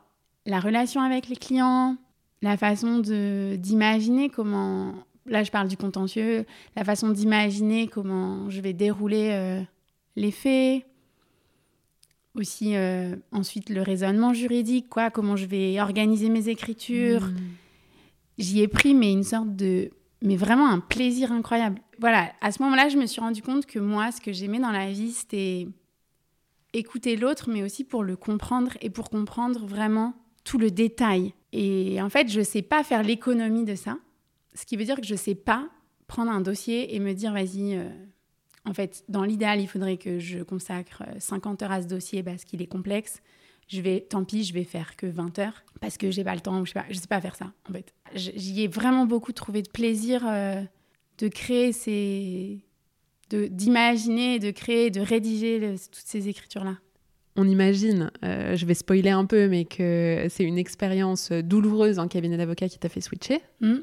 la 0.46 0.61
relation 0.61 1.02
avec 1.02 1.28
les 1.28 1.37
clients, 1.37 1.96
la 2.40 2.56
façon 2.56 3.00
d'imaginer 3.00 4.30
comment 4.30 4.94
là 5.26 5.43
je 5.43 5.50
parle 5.50 5.69
du 5.69 5.76
contentieux, 5.76 6.45
la 6.76 6.85
façon 6.85 7.11
d'imaginer 7.11 7.88
comment 7.88 8.49
je 8.50 8.61
vais 8.61 8.73
dérouler 8.73 9.31
euh, 9.33 9.61
les 10.17 10.31
faits, 10.31 10.85
aussi 12.35 12.76
euh, 12.76 13.17
ensuite 13.31 13.69
le 13.71 13.83
raisonnement 13.83 14.33
juridique, 14.33 14.88
quoi, 14.88 15.11
comment 15.11 15.37
je 15.37 15.47
vais 15.47 15.81
organiser 15.81 16.29
mes 16.29 16.49
écritures. 16.49 17.26
Hmm. 17.26 17.37
J'y 18.38 18.62
ai 18.62 18.69
pris 18.69 18.95
mais 18.95 19.12
une 19.12 19.25
sorte 19.25 19.55
de 19.55 19.91
mais 20.23 20.37
vraiment 20.37 20.69
un 20.69 20.81
plaisir 20.81 21.33
incroyable. 21.33 21.81
Voilà, 21.99 22.33
à 22.41 22.52
ce 22.52 22.62
moment-là, 22.62 22.88
je 22.88 22.97
me 22.97 23.07
suis 23.07 23.21
rendu 23.21 23.43
compte 23.43 23.67
que 23.67 23.79
moi, 23.79 24.12
ce 24.12 24.21
que 24.21 24.33
j'aimais 24.33 24.61
dans 24.61 24.71
la 24.71 24.91
vie, 24.91 25.11
c'était 25.11 25.67
écouter 26.73 27.17
l'autre, 27.17 27.50
mais 27.50 27.62
aussi 27.62 27.85
pour 27.85 28.02
le 28.02 28.17
comprendre 28.17 28.73
et 28.81 28.91
pour 28.91 29.11
comprendre 29.11 29.67
vraiment 29.67 30.14
tout 30.45 30.59
le 30.59 30.71
détail. 30.71 31.35
Et 31.52 32.00
en 32.00 32.09
fait, 32.09 32.29
je 32.29 32.38
ne 32.38 32.45
sais 32.45 32.62
pas 32.62 32.83
faire 32.85 33.02
l'économie 33.02 33.64
de 33.64 33.75
ça. 33.75 33.99
Ce 34.54 34.66
qui 34.66 34.76
veut 34.76 34.85
dire 34.85 34.97
que 34.97 35.06
je 35.06 35.12
ne 35.12 35.18
sais 35.18 35.35
pas 35.35 35.68
prendre 36.06 36.30
un 36.30 36.40
dossier 36.40 36.94
et 36.94 37.00
me 37.00 37.14
dire, 37.14 37.32
vas-y, 37.32 37.76
euh, 37.76 37.88
en 38.64 38.75
fait, 38.75 39.04
dans 39.09 39.25
l'idéal, 39.25 39.61
il 39.61 39.66
faudrait 39.66 39.97
que 39.97 40.18
je 40.18 40.42
consacre 40.42 41.02
50 41.18 41.62
euh, 41.62 41.64
heures 41.64 41.73
à 41.73 41.82
ce 41.82 41.88
dossier 41.88 42.23
parce 42.23 42.44
qu'il 42.44 42.62
est 42.62 42.66
complexe. 42.66 43.21
je 43.68 43.80
vais, 43.80 44.00
tant 44.00 44.25
pis, 44.25 44.44
je 44.44 44.52
vais 44.52 44.64
faire 44.64 44.97
que 44.97 45.06
20 45.06 45.38
heures 45.38 45.64
parce 45.80 45.97
que 45.97 46.11
j'ai 46.11 46.23
pas 46.23 46.35
le 46.35 46.40
temps 46.40 46.61
ou 46.61 46.66
je 46.66 46.73
sais 46.73 46.80
pas, 46.80 46.87
je 46.90 46.94
sais 46.94 47.09
pas 47.09 47.21
faire 47.21 47.35
ça 47.35 47.52
en 47.68 47.73
fait. 47.73 47.92
J'y 48.14 48.62
ai 48.62 48.68
vraiment 48.68 49.06
beaucoup 49.06 49.32
trouvé 49.32 49.62
de 49.62 49.71
plaisir 49.71 50.23
euh, 50.26 50.62
de 51.18 51.28
créer 51.28 51.73
ces, 51.73 52.64
d'imaginer, 53.30 54.38
de, 54.38 54.50
créer, 54.50 54.90
de 54.90 55.00
rédiger 55.00 55.75
toutes 55.90 56.06
ces 56.06 56.28
écritures 56.28 56.64
là. 56.64 56.78
On 57.35 57.49
imagine, 57.49 58.11
euh, 58.25 58.56
je 58.56 58.66
vais 58.66 58.75
spoiler 58.75 59.09
un 59.09 59.25
peu, 59.25 59.49
mais 59.49 59.64
que 59.64 60.26
c'est 60.28 60.44
une 60.44 60.59
expérience 60.59 61.32
douloureuse 61.32 61.99
en 61.99 62.06
cabinet 62.06 62.37
d'avocat 62.37 62.68
qui 62.68 62.78
t'a 62.78 62.90
fait 62.90 63.00
switcher. 63.00 63.40
Mmh. 63.62 63.76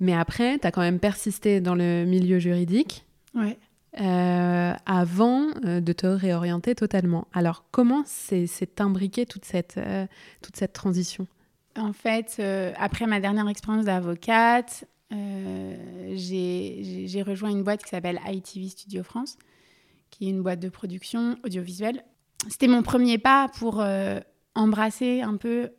Mais 0.00 0.14
après, 0.14 0.58
tu 0.58 0.66
as 0.66 0.70
quand 0.70 0.80
même 0.80 0.98
persisté 0.98 1.60
dans 1.60 1.74
le 1.74 2.04
milieu 2.04 2.38
juridique. 2.38 3.04
Ouais. 3.34 3.58
Euh, 3.98 4.72
avant 4.86 5.48
euh, 5.64 5.80
de 5.80 5.92
te 5.92 6.06
réorienter 6.06 6.76
totalement. 6.76 7.26
Alors, 7.32 7.64
comment 7.72 8.04
s'est 8.06 8.46
imbriquée 8.78 9.26
toute 9.26 9.44
cette, 9.44 9.78
euh, 9.78 10.06
toute 10.42 10.56
cette 10.56 10.72
transition? 10.72 11.26
En 11.76 11.92
fait, 11.92 12.42
après 12.76 13.06
ma 13.06 13.20
dernière 13.20 13.48
expérience 13.48 13.84
d'avocate, 13.84 14.84
j'ai 15.10 17.22
rejoint 17.24 17.50
une 17.50 17.62
boîte 17.62 17.82
qui 17.82 17.90
s'appelle 17.90 18.20
ITV 18.26 18.68
Studio 18.68 19.02
France, 19.02 19.38
qui 20.10 20.26
est 20.26 20.30
une 20.30 20.42
boîte 20.42 20.60
de 20.60 20.68
production 20.68 21.36
audiovisuelle. 21.44 22.04
C'était 22.48 22.66
mon 22.66 22.82
premier 22.82 23.18
pas 23.18 23.48
pour 23.56 23.84
embrasser 24.56 25.22
un 25.22 25.36
peu 25.36 25.70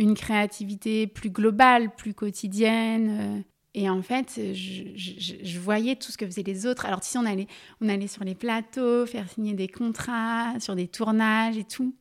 une 0.00 0.14
créativité 0.14 1.06
plus 1.06 1.30
globale, 1.30 1.94
plus 1.94 2.14
quotidienne, 2.14 3.44
et 3.74 3.88
en 3.88 4.02
fait, 4.02 4.40
je, 4.52 5.58
voyais 5.60 5.94
tout 5.94 6.10
ce 6.10 6.18
que 6.18 6.26
faisaient 6.26 6.42
les 6.42 6.66
autres. 6.66 6.86
Alors, 6.86 7.00
tu 7.00 7.08
sais, 7.08 7.18
on 7.18 7.24
allait, 7.24 7.46
on 7.80 7.88
allait 7.88 8.08
sur 8.08 8.24
les 8.24 8.34
plateaux, 8.34 9.06
faire 9.06 9.28
signer 9.30 9.54
des 9.54 9.68
contrats, 9.68 10.58
sur 10.58 10.74
des 10.74 10.88
tournages 10.88 11.56
et 11.56 11.64
tout. 11.64 11.94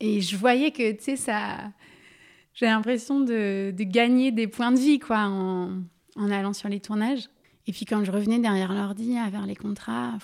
Et 0.00 0.20
je 0.20 0.36
voyais 0.36 0.70
que, 0.70 0.92
tu 0.92 1.02
sais, 1.02 1.16
ça. 1.16 1.72
J'ai 2.52 2.66
l'impression 2.66 3.20
de, 3.20 3.72
gagner 3.78 4.30
des 4.30 4.46
points 4.46 4.72
de 4.72 4.78
vie, 4.78 4.98
quoi, 4.98 5.20
en, 5.26 5.80
allant 6.16 6.52
sur 6.52 6.68
les 6.68 6.80
tournages. 6.80 7.28
Et 7.66 7.72
puis, 7.72 7.84
quand 7.86 8.04
je 8.04 8.10
revenais 8.10 8.38
derrière 8.38 8.74
l'ordi 8.74 9.16
à 9.16 9.30
faire 9.30 9.46
les 9.46 9.56
contrats, 9.56 10.18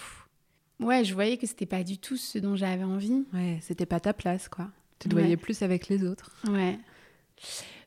ouais, 0.81 1.05
je 1.05 1.15
voyais 1.15 1.39
que 1.39 1.47
c'était 1.47 1.67
pas 1.67 1.85
du 1.85 1.97
tout 1.97 2.17
ce 2.17 2.39
dont 2.39 2.57
j'avais 2.57 2.85
envie. 2.85 3.25
Ouais, 3.33 3.59
c'était 3.63 3.87
pas 3.87 4.01
ta 4.01 4.13
place, 4.13 4.49
quoi. 4.49 4.69
Tu 5.05 5.11
te 5.11 5.15
voyais 5.15 5.37
plus 5.37 5.61
avec 5.61 5.89
les 5.89 6.03
autres. 6.03 6.31
Ouais. 6.49 6.79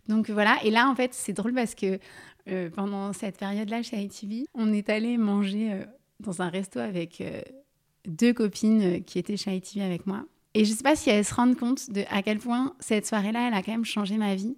Donc 0.08 0.30
voilà, 0.30 0.58
et 0.64 0.70
là 0.70 0.88
en 0.88 0.94
fait 0.94 1.16
c'est 1.16 1.34
drôle 1.34 1.54
parce 1.54 1.74
que 1.74 2.00
euh, 2.48 2.70
pendant 2.70 3.12
cette 3.12 3.38
période-là 3.38 3.82
chez 3.82 4.00
ITV, 4.00 4.46
on 4.54 4.72
est 4.72 4.88
allé 4.90 5.18
manger 5.18 5.74
euh, 5.74 5.84
dans 6.20 6.44
un 6.44 6.50
resto 6.50 6.80
avec 6.80 7.22
euh, 7.22 7.42
deux 8.06 8.34
copines 8.34 9.04
qui 9.04 9.18
étaient 9.18 9.36
chez 9.36 9.56
ITV 9.56 9.84
avec 9.84 10.06
moi. 10.06 10.26
Et 10.54 10.64
je 10.64 10.72
ne 10.72 10.76
sais 10.76 10.84
pas 10.84 10.96
si 10.96 11.10
elles 11.10 11.26
se 11.26 11.34
rendent 11.34 11.58
compte 11.58 11.90
de 11.90 12.04
à 12.10 12.22
quel 12.22 12.38
point 12.38 12.76
cette 12.80 13.08
soirée-là, 13.08 13.48
elle 13.48 13.54
a 13.56 13.64
quand 13.64 13.72
même 13.72 13.84
changé 13.84 14.18
ma 14.18 14.36
vie. 14.36 14.56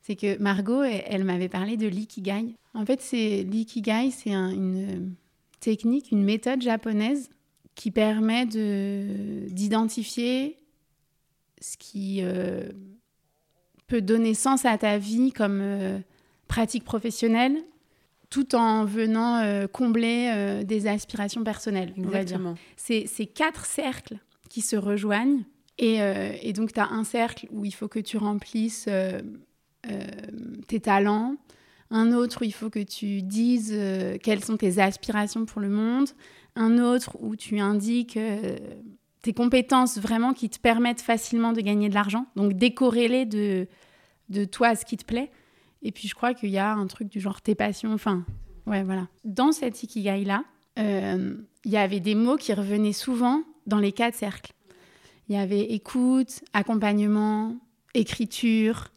C'est 0.00 0.16
que 0.16 0.36
Margot, 0.38 0.82
elle, 0.82 1.22
m'avait 1.22 1.48
parlé 1.48 1.76
de 1.76 1.86
l'ikigai. 1.86 2.56
En 2.74 2.84
fait, 2.84 3.00
c'est 3.00 3.44
l'ikigai, 3.44 4.10
c'est 4.10 4.32
une 4.32 5.14
technique, 5.60 6.10
une 6.10 6.24
méthode 6.24 6.60
japonaise 6.60 7.30
qui 7.76 7.92
permet 7.92 8.46
de 8.46 9.46
d'identifier 9.48 10.56
ce 11.62 11.78
qui 11.78 12.22
peut 13.86 14.02
donner 14.02 14.34
sens 14.34 14.66
à 14.66 14.76
ta 14.76 14.98
vie 14.98 15.32
comme 15.32 16.02
pratique 16.48 16.84
professionnelle 16.84 17.56
tout 18.32 18.54
en 18.54 18.86
venant 18.86 19.36
euh, 19.36 19.66
combler 19.66 20.32
euh, 20.34 20.64
des 20.64 20.86
aspirations 20.86 21.44
personnelles, 21.44 21.92
dire. 21.94 22.54
C'est 22.76 23.26
quatre 23.26 23.66
cercles 23.66 24.16
qui 24.48 24.62
se 24.62 24.74
rejoignent. 24.74 25.44
Et, 25.78 26.00
euh, 26.00 26.32
et 26.40 26.54
donc, 26.54 26.72
tu 26.72 26.80
as 26.80 26.88
un 26.88 27.04
cercle 27.04 27.46
où 27.50 27.66
il 27.66 27.72
faut 27.72 27.88
que 27.88 27.98
tu 27.98 28.16
remplisses 28.16 28.88
tes 30.66 30.80
talents, 30.80 31.36
un 31.90 32.12
autre 32.12 32.40
où 32.40 32.44
il 32.44 32.54
faut 32.54 32.70
que 32.70 32.82
tu 32.82 33.20
dises 33.20 33.78
quelles 34.22 34.42
sont 34.42 34.56
tes 34.56 34.78
aspirations 34.78 35.44
pour 35.44 35.60
le 35.60 35.68
monde, 35.68 36.08
un 36.56 36.78
autre 36.78 37.18
où 37.20 37.36
tu 37.36 37.58
indiques 37.58 38.18
tes 39.22 39.32
compétences 39.32 39.98
vraiment 39.98 40.32
qui 40.34 40.50
te 40.50 40.58
permettent 40.58 41.00
facilement 41.00 41.52
de 41.52 41.60
gagner 41.60 41.88
de 41.88 41.94
l'argent, 41.94 42.26
donc 42.36 42.54
décorrélées 42.54 43.24
de, 43.24 43.68
de 44.28 44.44
toi 44.44 44.74
ce 44.74 44.84
qui 44.84 44.96
te 44.96 45.04
plaît. 45.04 45.30
Et 45.82 45.92
puis 45.92 46.08
je 46.08 46.14
crois 46.14 46.34
qu'il 46.34 46.50
y 46.50 46.58
a 46.58 46.72
un 46.72 46.86
truc 46.86 47.08
du 47.08 47.20
genre 47.20 47.40
tes 47.40 47.54
passions, 47.54 47.92
enfin, 47.92 48.24
ouais, 48.66 48.82
voilà. 48.82 49.08
Dans 49.24 49.52
cette 49.52 49.82
ikigai-là, 49.82 50.44
euh, 50.78 51.36
il 51.64 51.70
y 51.70 51.76
avait 51.76 52.00
des 52.00 52.14
mots 52.14 52.36
qui 52.36 52.52
revenaient 52.52 52.92
souvent 52.92 53.42
dans 53.66 53.78
les 53.78 53.92
quatre 53.92 54.14
cercles. 54.14 54.52
Il 55.28 55.36
y 55.36 55.38
avait 55.38 55.72
écoute, 55.72 56.42
accompagnement, 56.52 57.56
écriture, 57.94 58.88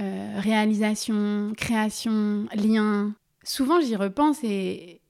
euh, 0.00 0.34
réalisation, 0.38 1.52
création, 1.56 2.46
lien. 2.54 3.14
Souvent, 3.44 3.80
j'y 3.80 3.96
repense 3.96 4.42
et, 4.42 5.00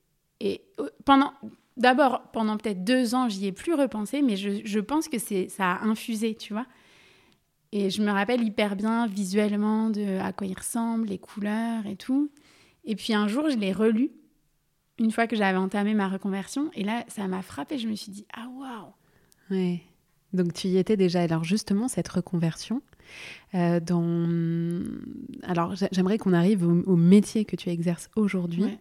et 0.41 0.63
euh, 0.79 0.89
pendant, 1.05 1.33
d'abord, 1.77 2.23
pendant 2.33 2.57
peut-être 2.57 2.85
deux 2.85 3.15
ans, 3.15 3.29
j'y 3.29 3.47
ai 3.47 3.53
plus 3.53 3.75
repensé, 3.75 4.23
mais 4.23 4.37
je, 4.37 4.61
je 4.65 4.81
pense 4.81 5.09
que 5.09 5.19
c'est, 5.19 5.49
ça 5.49 5.73
a 5.73 5.85
infusé, 5.85 6.35
tu 6.35 6.53
vois. 6.53 6.67
Et 7.73 7.91
je 7.91 8.03
me 8.03 8.11
rappelle 8.11 8.43
hyper 8.43 8.77
bien 8.77 9.07
visuellement 9.07 9.91
de 9.91 10.19
à 10.19 10.33
quoi 10.33 10.47
il 10.47 10.57
ressemble, 10.57 11.09
les 11.09 11.19
couleurs 11.19 11.87
et 11.87 11.97
tout. 11.97 12.31
Et 12.85 12.97
puis 12.97 13.13
un 13.13 13.29
jour, 13.29 13.51
je 13.51 13.57
l'ai 13.57 13.73
relu 13.73 14.11
une 14.99 15.11
fois 15.11 15.27
que 15.27 15.37
j'avais 15.37 15.59
entamé 15.59 15.93
ma 15.93 16.09
reconversion. 16.09 16.71
Et 16.75 16.85
là, 16.85 17.05
ça 17.09 17.27
m'a 17.29 17.43
frappé. 17.43 17.79
Je 17.79 17.89
me 17.89 17.95
suis 17.95 18.13
dit, 18.13 18.27
ah 18.33 18.47
waouh 18.49 18.93
Ouais. 19.51 19.83
Donc 20.33 20.53
tu 20.53 20.69
y 20.69 20.79
étais 20.79 20.97
déjà. 20.97 21.23
Alors 21.23 21.45
justement, 21.45 21.89
cette 21.89 22.09
reconversion, 22.09 22.83
euh, 23.55 23.81
dans... 23.81 24.29
alors 25.43 25.75
j'aimerais 25.93 26.19
qu'on 26.19 26.33
arrive 26.33 26.67
au, 26.67 26.97
métier 26.97 27.45
que 27.45 27.57
tu 27.57 27.71
exerces 27.71 28.11
aujourd'hui. 28.17 28.79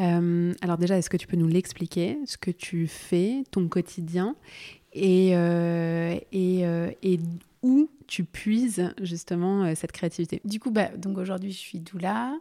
Euh, 0.00 0.54
alors 0.62 0.78
déjà, 0.78 0.96
est-ce 0.96 1.10
que 1.10 1.16
tu 1.16 1.26
peux 1.26 1.36
nous 1.36 1.48
l'expliquer, 1.48 2.18
ce 2.26 2.36
que 2.36 2.50
tu 2.50 2.86
fais, 2.86 3.44
ton 3.50 3.68
quotidien, 3.68 4.34
et, 4.92 5.36
euh, 5.36 6.16
et 6.32 7.20
où 7.62 7.90
tu 8.06 8.24
puises 8.24 8.92
justement 9.00 9.64
euh, 9.64 9.72
cette 9.74 9.92
créativité? 9.92 10.40
Du 10.44 10.60
coup, 10.60 10.70
bah, 10.70 10.88
donc 10.96 11.18
aujourd'hui, 11.18 11.52
je 11.52 11.58
suis 11.58 11.80
doula. 11.80 12.38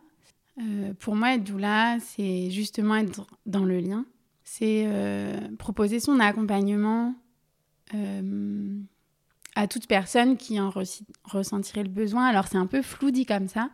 Euh, 0.60 0.94
pour 1.00 1.16
moi, 1.16 1.36
être 1.36 1.44
doula, 1.44 1.98
c'est 2.00 2.50
justement 2.50 2.96
être 2.96 3.26
dans 3.46 3.66
le 3.66 3.80
lien. 3.80 4.06
C'est 4.44 4.86
euh, 4.88 5.38
proposer 5.58 6.00
son 6.00 6.20
accompagnement 6.20 7.16
à 9.56 9.68
toute 9.68 9.88
personne 9.88 10.38
qui 10.38 10.60
en 10.60 10.72
ressentirait 11.24 11.82
le 11.82 11.90
besoin. 11.90 12.26
Alors, 12.26 12.48
c'est 12.48 12.58
un 12.58 12.68
peu 12.68 12.84
flou 12.84 13.10
dit 13.10 13.26
comme 13.26 13.48
ça. 13.48 13.72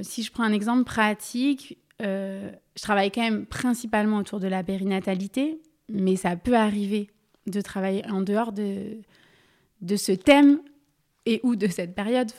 si 0.00 0.22
je 0.22 0.32
prends 0.32 0.44
un 0.44 0.54
exemple 0.54 0.84
pratique, 0.84 1.76
je 2.00 2.82
travaille 2.82 3.10
quand 3.10 3.22
même 3.22 3.46
principalement 3.46 4.18
autour 4.18 4.40
de 4.40 4.48
la 4.48 4.62
périnatalité, 4.62 5.60
mais 5.88 6.16
ça 6.16 6.36
peut 6.36 6.56
arriver 6.56 7.08
de 7.46 7.60
travailler 7.60 8.04
en 8.10 8.22
dehors 8.22 8.52
de, 8.52 8.98
de 9.80 9.96
ce 9.96 10.12
thème 10.12 10.60
et 11.26 11.40
ou 11.42 11.56
de 11.56 11.66
cette 11.66 11.94
période. 11.94 12.30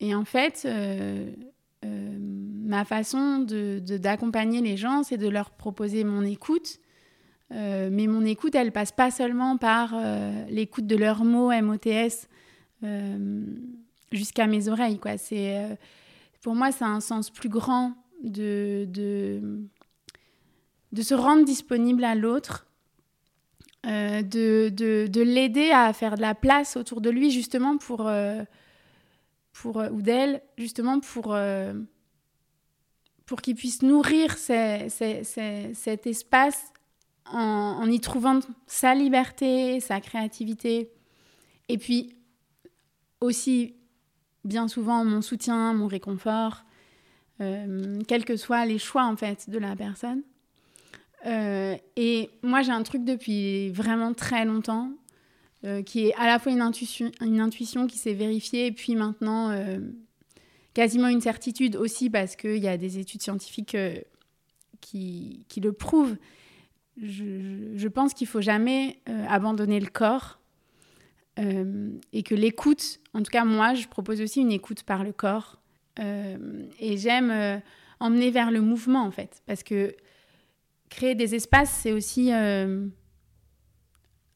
Et 0.00 0.14
en 0.14 0.24
fait, 0.24 0.62
euh, 0.64 1.30
euh, 1.84 2.18
ma 2.20 2.84
façon 2.84 3.40
d'accompagner 3.40 4.60
de, 4.60 4.66
les 4.66 4.76
gens, 4.76 5.02
c'est 5.02 5.16
de 5.16 5.28
leur 5.28 5.50
proposer 5.50 6.04
mon 6.04 6.22
écoute. 6.22 6.78
Euh, 7.52 7.88
mais 7.90 8.06
mon 8.06 8.24
écoute, 8.24 8.54
elle 8.54 8.72
passe 8.72 8.92
pas 8.92 9.10
seulement 9.10 9.56
par 9.56 9.94
l'écoute 10.48 10.86
de 10.86 10.96
leurs 10.96 11.24
mots 11.24 11.50
MOTS 11.50 12.28
jusqu'à 14.12 14.46
mes 14.46 14.68
oreilles. 14.68 14.98
Quoi. 14.98 15.12
pour 16.42 16.54
moi, 16.54 16.72
c'est 16.72 16.84
un 16.84 17.00
sens 17.00 17.30
plus 17.30 17.48
grand 17.48 17.94
de, 18.22 18.86
de, 18.88 19.66
de 20.92 21.02
se 21.02 21.14
rendre 21.14 21.44
disponible 21.44 22.04
à 22.04 22.14
l'autre 22.14 22.68
euh, 23.86 24.22
de, 24.22 24.70
de, 24.70 25.22
l'aider 25.22 25.70
à 25.70 25.92
faire 25.92 26.16
de 26.16 26.20
la 26.20 26.34
place 26.34 26.76
autour 26.76 27.00
de 27.00 27.10
lui, 27.10 27.30
justement, 27.30 27.78
pour, 27.78 28.08
euh, 28.08 28.42
pour 29.52 29.78
euh, 29.78 29.88
ou 29.90 30.02
d'elle, 30.02 30.42
justement, 30.58 30.98
pour, 30.98 31.36
pour 33.24 33.40
qu'il 33.40 33.54
puisse 33.54 33.82
nourrir 33.82 34.36
cet 34.36 36.06
espace 36.06 36.72
en, 37.26 37.88
y 37.88 38.00
trouvant 38.00 38.40
sa 38.66 38.94
liberté, 38.94 39.78
sa 39.80 40.00
créativité. 40.00 40.90
Et 41.68 41.78
puis, 41.78 42.16
aussi, 43.20 43.76
bien 44.44 44.66
souvent, 44.66 45.04
mon 45.04 45.22
soutien, 45.22 45.72
mon 45.72 45.86
réconfort, 45.86 46.64
quels 47.38 48.24
que 48.24 48.36
soient 48.36 48.66
les 48.66 48.78
choix, 48.78 49.04
en 49.04 49.16
fait, 49.16 49.48
de 49.48 49.58
la 49.58 49.76
personne. 49.76 50.22
Euh, 51.26 51.76
et 51.96 52.30
moi, 52.42 52.62
j'ai 52.62 52.72
un 52.72 52.82
truc 52.82 53.04
depuis 53.04 53.70
vraiment 53.70 54.14
très 54.14 54.44
longtemps, 54.44 54.90
euh, 55.64 55.82
qui 55.82 56.06
est 56.06 56.14
à 56.14 56.26
la 56.26 56.38
fois 56.38 56.52
une 56.52 56.60
intuition, 56.60 57.10
une 57.20 57.40
intuition 57.40 57.86
qui 57.86 57.98
s'est 57.98 58.14
vérifiée, 58.14 58.66
et 58.66 58.72
puis 58.72 58.94
maintenant 58.94 59.50
euh, 59.50 59.78
quasiment 60.74 61.08
une 61.08 61.20
certitude 61.20 61.76
aussi, 61.76 62.10
parce 62.10 62.36
qu'il 62.36 62.58
y 62.58 62.68
a 62.68 62.76
des 62.76 62.98
études 62.98 63.22
scientifiques 63.22 63.76
qui, 64.80 65.44
qui, 65.48 65.60
le 65.60 65.72
prouvent. 65.72 66.16
Je, 67.00 67.72
je 67.74 67.88
pense 67.88 68.14
qu'il 68.14 68.26
faut 68.26 68.40
jamais 68.40 69.00
abandonner 69.28 69.80
le 69.80 69.86
corps. 69.86 70.38
et 71.36 72.22
que 72.24 72.34
l'écoute, 72.34 73.00
en 73.14 73.22
tout 73.22 73.30
cas 73.30 73.44
moi, 73.44 73.74
je 73.74 73.86
propose 73.88 74.20
aussi 74.20 74.40
une 74.40 74.52
écoute 74.52 74.82
par 74.82 75.04
le 75.04 75.12
corps. 75.12 75.57
Et 75.98 76.96
j'aime 76.96 77.60
emmener 78.00 78.30
vers 78.30 78.50
le 78.50 78.60
mouvement 78.60 79.02
en 79.02 79.10
fait, 79.10 79.42
parce 79.46 79.62
que 79.62 79.94
créer 80.88 81.14
des 81.14 81.34
espaces, 81.34 81.70
c'est 81.82 81.92
aussi 81.92 82.32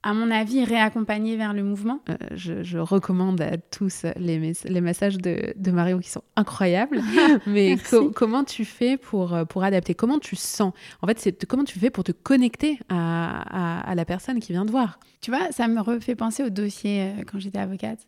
à 0.05 0.15
mon 0.15 0.31
avis, 0.31 0.65
réaccompagner 0.65 1.37
vers 1.37 1.53
le 1.53 1.63
mouvement. 1.63 2.01
Euh, 2.09 2.17
je, 2.35 2.79
recommande 2.79 3.41
à 3.41 3.57
tous 3.57 4.05
les, 4.17 4.53
les 4.65 4.81
messages 4.81 5.17
de, 5.19 5.55
de, 5.57 5.71
Mario 5.71 6.01
qui 6.01 6.11
sont 6.11 6.25
incroyables. 6.35 7.01
Mais 7.47 7.77
comment 8.15 8.43
tu 8.43 8.65
fais 8.65 8.97
pour, 8.97 9.35
euh, 9.35 9.45
pour 9.45 9.63
adapter? 9.63 9.95
Comment 9.95 10.19
tu 10.19 10.35
sens? 10.35 10.73
En 11.03 11.07
fait, 11.07 11.21
c'est 11.21 11.47
comment 11.47 11.65
tu 11.65 11.79
fais 11.79 11.91
pour 11.91 12.03
te 12.03 12.13
connecter 12.13 12.81
à, 12.89 13.89
à, 13.89 13.95
la 13.95 14.05
personne 14.05 14.41
qui 14.41 14.53
vient 14.53 14.67
te 14.67 14.73
voir? 14.73 14.99
Tu 15.21 15.31
vois, 15.31 15.53
ça 15.53 15.69
me 15.69 15.81
refait 15.81 16.17
penser 16.17 16.43
au 16.43 16.51
dossier 16.51 17.03
euh, 17.03 17.23
quand 17.31 17.39
j'étais 17.39 17.61
avocate. 17.61 18.01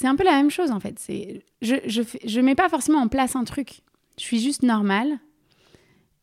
C'est 0.00 0.06
un 0.06 0.16
peu 0.16 0.24
la 0.24 0.32
même 0.32 0.50
chose 0.50 0.70
en 0.70 0.80
fait. 0.80 0.98
Je 1.60 1.74
je 2.24 2.40
mets 2.40 2.54
pas 2.54 2.70
forcément 2.70 3.00
en 3.00 3.08
place 3.08 3.36
un 3.36 3.44
truc. 3.44 3.82
Je 4.16 4.24
suis 4.24 4.40
juste 4.40 4.62
normale 4.62 5.18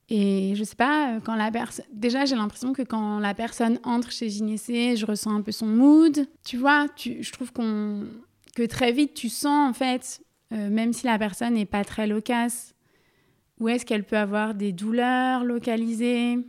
et 0.10 0.54
je 0.56 0.64
sais 0.64 0.76
pas, 0.76 1.12
euh, 1.12 1.20
quand 1.20 1.36
la 1.36 1.52
personne. 1.52 1.86
Déjà, 1.94 2.26
j'ai 2.26 2.36
l'impression 2.36 2.74
que 2.74 2.82
quand 2.82 3.20
la 3.20 3.36
personne 3.36 3.80
entre 3.84 4.12
chez 4.12 4.30
Gynécée, 4.30 4.96
je 4.96 5.06
ressens 5.06 5.32
un 5.32 5.42
peu 5.42 5.52
son 5.52 5.68
mood. 5.68 6.28
Tu 6.44 6.58
vois, 6.58 6.88
je 6.98 7.32
trouve 7.32 7.52
que 7.52 8.66
très 8.66 8.92
vite, 8.94 9.14
tu 9.14 9.30
sens, 9.30 9.70
en 9.70 9.74
fait, 9.74 10.24
euh, 10.54 10.72
même 10.72 10.92
si 10.92 11.06
la 11.06 11.20
personne 11.20 11.54
n'est 11.54 11.68
pas 11.68 11.84
très 11.84 12.08
loquace, 12.08 12.74
où 13.60 13.70
est-ce 13.70 13.86
qu'elle 13.86 14.06
peut 14.06 14.18
avoir 14.18 14.56
des 14.56 14.72
douleurs 14.72 15.44
localisées, 15.44 16.40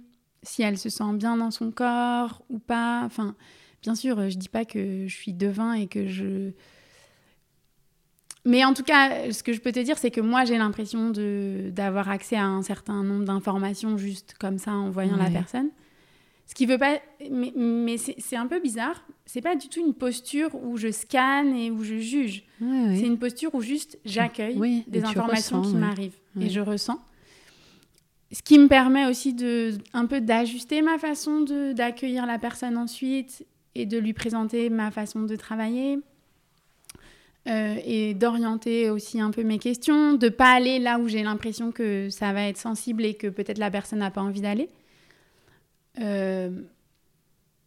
si 0.42 0.62
elle 0.62 0.78
se 0.78 0.88
sent 0.88 1.12
bien 1.12 1.36
dans 1.36 1.50
son 1.50 1.72
corps 1.72 2.42
ou 2.48 2.58
pas. 2.58 3.02
Enfin, 3.04 3.34
bien 3.82 3.94
sûr, 3.94 4.30
je 4.30 4.38
dis 4.38 4.48
pas 4.48 4.64
que 4.64 5.06
je 5.06 5.14
suis 5.14 5.34
devin 5.34 5.74
et 5.74 5.88
que 5.88 6.06
je 6.06 6.52
mais 8.48 8.64
en 8.64 8.72
tout 8.72 8.82
cas, 8.82 9.30
ce 9.30 9.42
que 9.42 9.52
je 9.52 9.60
peux 9.60 9.72
te 9.72 9.78
dire, 9.80 9.98
c'est 9.98 10.10
que 10.10 10.22
moi, 10.22 10.46
j'ai 10.46 10.56
l'impression 10.56 11.10
d'avoir 11.10 12.08
accès 12.08 12.36
à 12.36 12.46
un 12.46 12.62
certain 12.62 13.02
nombre 13.02 13.26
d'informations 13.26 13.98
juste 13.98 14.36
comme 14.40 14.56
ça 14.56 14.72
en 14.72 14.88
voyant 14.88 15.16
la 15.16 15.28
personne. 15.30 15.68
Ce 16.46 16.54
qui 16.54 16.64
veut 16.64 16.78
pas. 16.78 16.98
Mais, 17.30 17.52
mais 17.54 17.98
c'est 17.98 18.36
un 18.36 18.46
peu 18.46 18.58
bizarre. 18.58 19.04
C'est 19.26 19.42
pas 19.42 19.54
du 19.54 19.68
tout 19.68 19.84
une 19.84 19.92
posture 19.92 20.54
où 20.54 20.78
je 20.78 20.90
scanne 20.90 21.54
et 21.54 21.70
où 21.70 21.84
je 21.84 21.98
juge. 21.98 22.44
c'est 22.58 23.06
une 23.06 23.18
posture 23.18 23.54
où 23.54 23.60
juste 23.60 23.98
j'accueille 24.06 24.84
des 24.86 25.04
informations 25.04 25.60
qui 25.60 25.74
m'arrivent 25.74 26.16
et 26.40 26.48
je 26.48 26.60
ressens. 26.60 26.98
Ce 28.32 28.42
qui 28.42 28.58
me 28.58 28.68
permet 28.68 29.04
aussi 29.06 29.34
de 29.34 29.74
un 29.92 30.06
peu 30.06 30.22
d'ajuster 30.22 30.80
ma 30.80 30.98
façon 30.98 31.44
d'accueillir 31.74 32.24
la 32.24 32.38
personne 32.38 32.78
ensuite 32.78 33.44
et 33.74 33.84
de 33.84 33.98
lui 33.98 34.14
présenter 34.14 34.70
ma 34.70 34.90
façon 34.90 35.24
de 35.24 35.36
travailler. 35.36 35.98
Euh, 37.48 37.76
et 37.82 38.12
d'orienter 38.12 38.90
aussi 38.90 39.20
un 39.22 39.30
peu 39.30 39.42
mes 39.42 39.58
questions, 39.58 40.12
de 40.12 40.28
pas 40.28 40.52
aller 40.52 40.78
là 40.78 40.98
où 40.98 41.08
j'ai 41.08 41.22
l'impression 41.22 41.72
que 41.72 42.10
ça 42.10 42.34
va 42.34 42.42
être 42.42 42.58
sensible 42.58 43.06
et 43.06 43.14
que 43.14 43.26
peut-être 43.26 43.56
la 43.56 43.70
personne 43.70 44.00
n'a 44.00 44.10
pas 44.10 44.20
envie 44.20 44.42
d'aller. 44.42 44.68
Euh, 45.98 46.50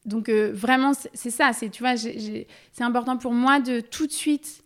donc 0.06 0.30
euh, 0.30 0.52
vraiment, 0.54 0.91
c'est 0.94 1.32
ça, 1.32 1.52
c'est 1.54 1.70
tu 1.70 1.82
vois, 1.82 1.98
c'est 1.98 2.48
important 2.82 3.17
pour 3.17 3.34
moi 3.34 3.60
de 3.60 3.80
tout 3.80 4.06
de 4.06 4.12
suite 4.12 4.63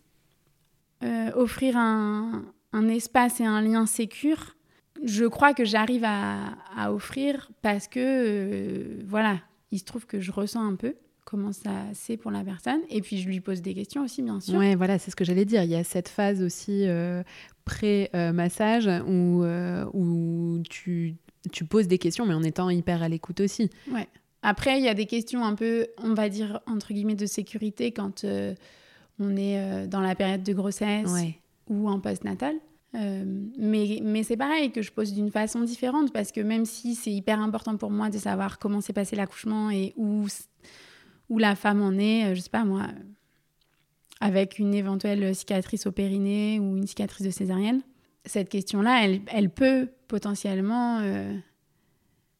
offrir 1.34 1.76
un, 1.76 2.42
espace 2.88 3.40
et 3.40 3.44
un 3.44 3.62
lien 3.62 3.86
sécure. 3.86 4.56
Je 5.02 5.24
crois 5.24 5.54
que 5.54 5.64
j'arrive 5.64 6.04
à, 6.04 6.92
offrir 6.92 7.50
parce 7.62 7.88
que 7.88 9.02
voilà, 9.06 9.38
il 9.70 9.78
se 9.78 9.84
trouve 9.84 10.04
que 10.04 10.20
je 10.20 10.30
ressens 10.30 10.66
un 10.66 10.74
peu 10.74 10.94
comment 11.26 11.52
ça 11.52 11.72
c'est 11.92 12.16
pour 12.16 12.30
la 12.30 12.42
personne. 12.42 12.80
Et 12.88 13.02
puis 13.02 13.18
je 13.18 13.28
lui 13.28 13.40
pose 13.40 13.60
des 13.60 13.74
questions 13.74 14.02
aussi, 14.02 14.22
bien 14.22 14.40
sûr. 14.40 14.58
Oui, 14.58 14.74
voilà, 14.76 14.98
c'est 14.98 15.10
ce 15.10 15.16
que 15.16 15.24
j'allais 15.24 15.44
dire. 15.44 15.62
Il 15.62 15.68
y 15.68 15.74
a 15.74 15.84
cette 15.84 16.08
phase 16.08 16.40
aussi 16.40 16.86
euh, 16.86 17.22
pré-massage 17.66 18.86
où, 19.06 19.42
euh, 19.42 19.84
où 19.92 20.62
tu, 20.70 21.16
tu, 21.52 21.64
poses 21.66 21.88
des 21.88 21.98
questions, 21.98 22.24
mais 22.24 22.34
en 22.34 22.42
étant 22.42 22.70
hyper 22.70 23.02
à 23.02 23.08
l'écoute 23.08 23.40
aussi. 23.40 23.68
Ouais. 23.92 24.08
Après, 24.42 24.78
il 24.78 24.84
y 24.84 24.88
a 24.88 24.94
des 24.94 25.06
questions 25.06 25.44
un 25.44 25.56
peu, 25.56 25.88
on 25.98 26.14
va 26.14 26.28
dire, 26.28 26.60
entre 26.66 26.92
guillemets, 26.94 27.16
de 27.16 27.26
sécurité 27.26 27.90
quand 27.90 28.22
euh, 28.22 28.54
on 29.18 29.36
est 29.36 29.88
dans 29.88 30.00
la 30.00 30.14
période 30.14 30.44
de 30.44 30.52
grossesse 30.52 31.10
ou 31.68 31.88
en 31.88 31.98
post-natal. 31.98 32.54
mais 32.94 33.98
mais 34.02 34.22
c'est 34.22 34.36
pareil 34.36 34.70
que 34.70 34.82
je 34.82 34.92
pose 34.92 35.12
d'une 35.12 35.32
façon 35.32 35.62
différente 35.62 36.12
parce 36.12 36.30
que 36.30 36.40
même 36.40 36.64
si 36.64 36.94
c'est 36.94 37.10
hyper 37.10 37.40
important 37.40 37.76
pour 37.76 37.90
moi 37.90 38.10
de 38.10 38.18
savoir 38.18 38.60
comment 38.60 38.80
s'est 38.80 38.92
passé 38.92 39.16
l'accouchement 39.16 39.70
et 39.70 39.92
où 39.96 40.26
où 41.28 41.38
la 41.38 41.56
femme 41.56 41.82
en 41.82 41.92
est, 41.98 42.26
euh, 42.26 42.34
je 42.34 42.40
sais 42.40 42.50
pas 42.50 42.64
moi, 42.64 42.86
avec 44.20 44.58
une 44.58 44.74
éventuelle 44.74 45.34
cicatrice 45.34 45.86
au 45.86 45.92
périnée 45.92 46.58
ou 46.60 46.76
une 46.76 46.86
cicatrice 46.86 47.26
de 47.26 47.30
césarienne. 47.30 47.82
Cette 48.24 48.48
question-là, 48.48 49.06
elle, 49.28 49.50
peut 49.50 49.88
potentiellement 50.08 51.00
euh, 51.00 51.32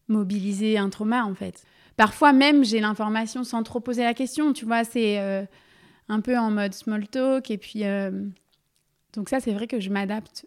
mobiliser 0.08 0.78
un 0.78 0.88
trauma 0.88 1.24
en 1.24 1.34
fait. 1.34 1.64
Parfois 1.96 2.32
même, 2.32 2.64
j'ai 2.64 2.80
l'information 2.80 3.44
sans 3.44 3.62
trop 3.62 3.80
poser 3.80 4.02
la 4.02 4.14
question, 4.14 4.52
tu 4.52 4.64
vois, 4.64 4.84
c'est 4.84 5.18
euh, 5.18 5.44
un 6.08 6.20
peu 6.20 6.36
en 6.36 6.50
mode 6.50 6.74
small 6.74 7.06
talk 7.08 7.50
et 7.50 7.58
puis... 7.58 7.82
donc 9.12 9.28
ça, 9.28 9.40
c'est 9.40 9.52
vrai 9.52 9.66
que 9.66 9.80
je 9.80 9.90
m'adapte 9.90 10.46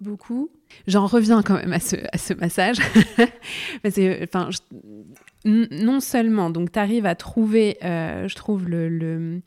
beaucoup. 0.00 0.50
J'en 0.86 1.06
reviens 1.06 1.42
quand 1.42 1.54
même 1.54 1.72
à 1.72 1.80
ce, 1.80 1.96
à 2.12 2.18
ce 2.18 2.34
massage. 2.34 2.78
enfin, 3.84 4.50
non 5.44 6.00
seulement, 6.00 6.50
donc 6.50 6.72
tu 6.72 6.78
arrives 6.78 7.06
à 7.06 7.14
trouver, 7.14 7.76
euh, 7.84 8.28
je 8.28 8.34
trouve, 8.34 8.68
le, 8.68 9.40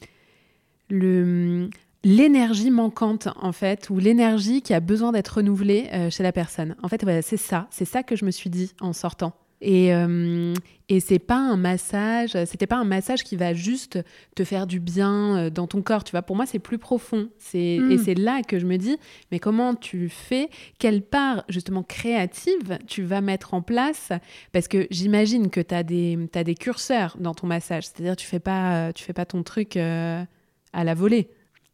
l'énergie 2.04 2.72
manquante 2.72 3.28
en 3.36 3.52
fait 3.52 3.90
ou 3.90 3.98
l'énergie 3.98 4.62
qui 4.62 4.74
a 4.74 4.80
besoin 4.80 5.12
d'être 5.12 5.38
renouvelée 5.38 5.90
euh, 5.94 6.10
chez 6.10 6.24
la 6.24 6.32
personne. 6.32 6.76
En 6.84 6.88
fait, 6.88 7.04
c'est 7.22 7.38
ça, 7.38 7.68
c'est 7.72 7.86
ça 7.86 8.04
que 8.04 8.16
je 8.16 8.26
me 8.26 8.32
suis 8.32 8.50
dit 8.50 8.74
en 8.80 8.94
sortant. 8.94 9.34
Et, 9.60 9.94
euh, 9.94 10.54
et 10.88 11.00
c'est 11.00 11.20
pas 11.20 11.38
un 11.38 11.58
massage, 11.58 12.32
c'était 12.46 12.68
pas 12.68 12.78
un 12.78 12.84
massage 12.84 13.24
qui 13.24 13.36
va 13.36 13.54
juste 13.54 14.00
te 14.36 14.44
faire 14.44 14.68
du 14.68 14.80
bien 14.80 15.38
euh, 15.38 15.50
dans 15.50 15.66
ton 15.66 15.82
corps, 15.82 16.04
tu 16.04 16.12
vois. 16.12 16.22
Pour 16.22 16.36
moi, 16.36 16.46
c'est 16.46 16.60
plus 16.60 16.78
profond. 16.78 17.30
C'est, 17.40 17.60
Et 17.60 17.80
mm. 17.80 17.98
c'est 17.98 18.14
là 18.14 18.42
que 18.44 18.60
je 18.60 18.66
me 18.66 18.78
dis, 18.78 18.98
mais 19.32 19.40
comment 19.40 19.74
tu 19.74 20.10
fais? 20.10 20.50
Quelle 20.78 21.02
part, 21.02 21.44
justement, 21.50 21.82
créative 21.82 22.78
tu 22.88 23.02
vas 23.02 23.22
mettre 23.22 23.56
en 23.56 23.62
place? 23.62 24.12
Parce 24.52 24.68
que 24.68 24.88
j'imagine 24.92 25.50
que 25.50 25.62
tu 25.62 25.74
as 25.74 25.84
des, 25.84 26.20
as 26.36 26.44
des 26.44 26.56
curseurs 26.56 27.18
dans 27.20 27.34
ton 27.34 27.48
massage. 27.48 27.86
C'est-à-dire, 27.86 28.16
tu 28.16 28.28
fais 28.28 28.40
pas, 28.40 28.94
tu 28.94 29.04
fais 29.04 29.14
pas 29.14 29.26
ton 29.26 29.42
truc 29.42 29.76
euh, 29.76 30.24
à 30.72 30.84
la 30.84 30.94
volée. 30.94 31.30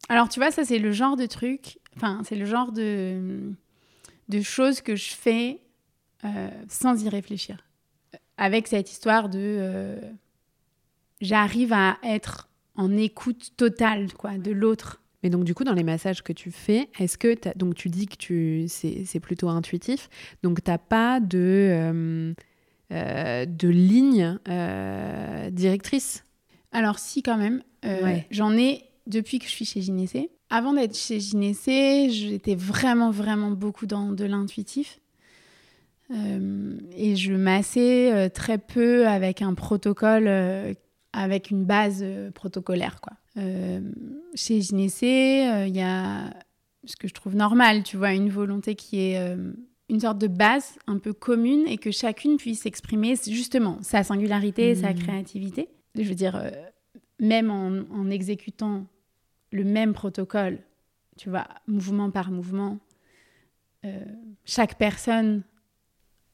Alors, 0.07 0.29
tu 0.29 0.39
vois, 0.39 0.51
ça, 0.51 0.63
c'est 0.63 0.79
le 0.79 0.91
genre 0.93 1.17
de 1.17 1.25
truc, 1.25 1.79
enfin, 1.97 2.21
c'est 2.23 2.35
le 2.35 2.45
genre 2.45 2.71
de, 2.71 3.51
de 4.29 4.41
choses 4.41 4.81
que 4.81 4.95
je 4.95 5.13
fais 5.13 5.59
sans 6.69 7.03
y 7.03 7.09
réfléchir 7.09 7.57
avec 8.37 8.67
cette 8.67 8.91
histoire 8.91 9.29
de 9.29 9.39
euh, 9.39 9.99
j'arrive 11.21 11.73
à 11.73 11.97
être 12.03 12.49
en 12.75 12.95
écoute 12.97 13.51
totale 13.57 14.13
quoi 14.13 14.37
de 14.37 14.51
l'autre. 14.51 15.01
Mais 15.21 15.29
donc 15.29 15.43
du 15.45 15.53
coup 15.53 15.63
dans 15.63 15.73
les 15.73 15.83
massages 15.83 16.21
que 16.21 16.33
tu 16.33 16.51
fais, 16.51 16.89
est-ce 16.99 17.17
que 17.17 17.35
donc 17.57 17.75
tu 17.75 17.89
dis 17.89 18.07
que 18.07 18.17
tu 18.17 18.65
c'est 18.67 19.19
plutôt 19.21 19.47
intuitif, 19.47 20.09
donc 20.41 20.63
t'as 20.63 20.77
pas 20.77 21.19
de 21.21 21.69
euh, 21.71 22.33
euh, 22.91 23.45
de 23.45 23.67
ligne 23.69 24.37
directrice? 25.51 26.23
Alors 26.73 26.99
si 26.99 27.23
quand 27.23 27.37
même, 27.37 27.63
j'en 28.31 28.57
ai 28.57 28.83
depuis 29.07 29.39
que 29.39 29.45
je 29.45 29.51
suis 29.51 29.65
chez 29.65 29.81
Gynécée. 29.81 30.29
Avant 30.49 30.73
d'être 30.73 30.95
chez 30.95 31.19
Gynécée, 31.19 32.09
j'étais 32.09 32.55
vraiment 32.55 33.11
vraiment 33.11 33.51
beaucoup 33.51 33.85
dans 33.85 34.11
de 34.11 34.25
l'intuitif. 34.25 34.99
Euh, 36.13 36.77
et 36.95 37.15
je 37.15 37.33
massais 37.33 38.11
euh, 38.13 38.29
très 38.29 38.57
peu 38.57 39.07
avec 39.07 39.41
un 39.41 39.53
protocole, 39.53 40.27
euh, 40.27 40.73
avec 41.11 41.49
une 41.49 41.65
base 41.65 42.05
protocolaire. 42.33 42.99
Quoi. 43.01 43.13
chez 44.35 44.61
Gynécée, 44.61 45.47
il 45.67 45.75
y 45.75 45.81
a 45.81 46.33
ce 46.85 46.95
que 46.95 47.07
je 47.07 47.13
trouve 47.13 47.35
normal, 47.35 47.83
tu 47.83 47.97
vois, 47.97 48.13
une 48.13 48.29
volonté 48.29 48.75
qui 48.75 48.99
est 48.99 49.37
une 49.89 49.99
sorte 49.99 50.17
de 50.17 50.25
base 50.25 50.79
un 50.87 50.97
peu 50.97 51.13
commune 51.13 51.67
et 51.67 51.77
que 51.77 51.91
chacune 51.91 52.37
puisse 52.37 52.65
exprimer 52.65 53.13
justement 53.27 53.77
sa 53.83 54.03
singularité, 54.03 54.73
sa 54.73 54.91
mmh. 54.91 54.95
créativité. 54.95 55.69
Je 55.95 56.09
veux 56.09 56.15
dire, 56.15 56.41
même 57.19 57.51
en, 57.51 57.83
en, 57.91 58.09
exécutant 58.09 58.87
le 59.51 59.63
même 59.63 59.93
protocole, 59.93 60.57
tu 61.15 61.29
vois, 61.29 61.45
mouvement 61.67 62.09
par 62.09 62.31
mouvement, 62.31 62.79
chaque 64.45 64.79
personne 64.79 65.43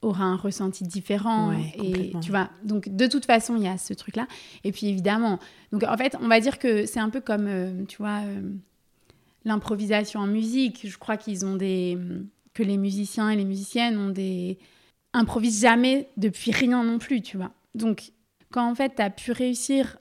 aura 0.02 0.24
un 0.24 0.38
ressenti 0.38 0.86
différent 0.86 1.52
et 1.52 2.14
tu 2.22 2.32
vois 2.32 2.50
donc 2.64 2.88
de 2.88 3.08
toute 3.08 3.26
façon 3.26 3.58
il 3.58 3.64
y 3.64 3.68
a 3.68 3.78
ce 3.78 3.94
truc 3.94 4.16
là 4.16 4.28
et 4.64 4.72
puis 4.72 4.88
évidemment 4.88 5.40
donc 5.74 5.84
en 5.84 5.98
fait 5.98 6.16
on 6.22 6.30
va 6.30 6.40
dire 6.40 6.58
que 6.58 6.86
c'est 6.86 7.02
un 7.02 7.10
peu 7.10 7.20
comme 7.20 7.48
euh, 7.48 7.84
tu 7.86 7.98
vois 7.98 8.22
euh, 8.24 8.42
l'improvisation 9.46 10.22
en 10.22 10.28
musique. 10.28 10.88
Je 10.88 10.98
crois 10.98 11.18
qu'ils 11.18 11.46
ont 11.46 11.56
des 11.56 11.98
que 12.54 12.64
les 12.64 12.78
musiciens 12.78 13.30
et 13.30 13.36
les 13.36 13.46
musiciennes 13.46 13.98
ont 13.98 14.10
des 14.10 14.58
improvisent 15.14 15.62
jamais 15.62 16.08
depuis 16.18 16.52
rien 16.52 16.84
non 16.84 17.00
plus 17.00 17.22
tu 17.22 17.38
vois. 17.38 17.52
Donc 17.76 18.12
quand 18.52 18.70
en 18.70 18.76
fait 18.76 18.96
tu 18.96 19.02
as 19.02 19.10
pu 19.10 19.32
réussir 19.32 19.98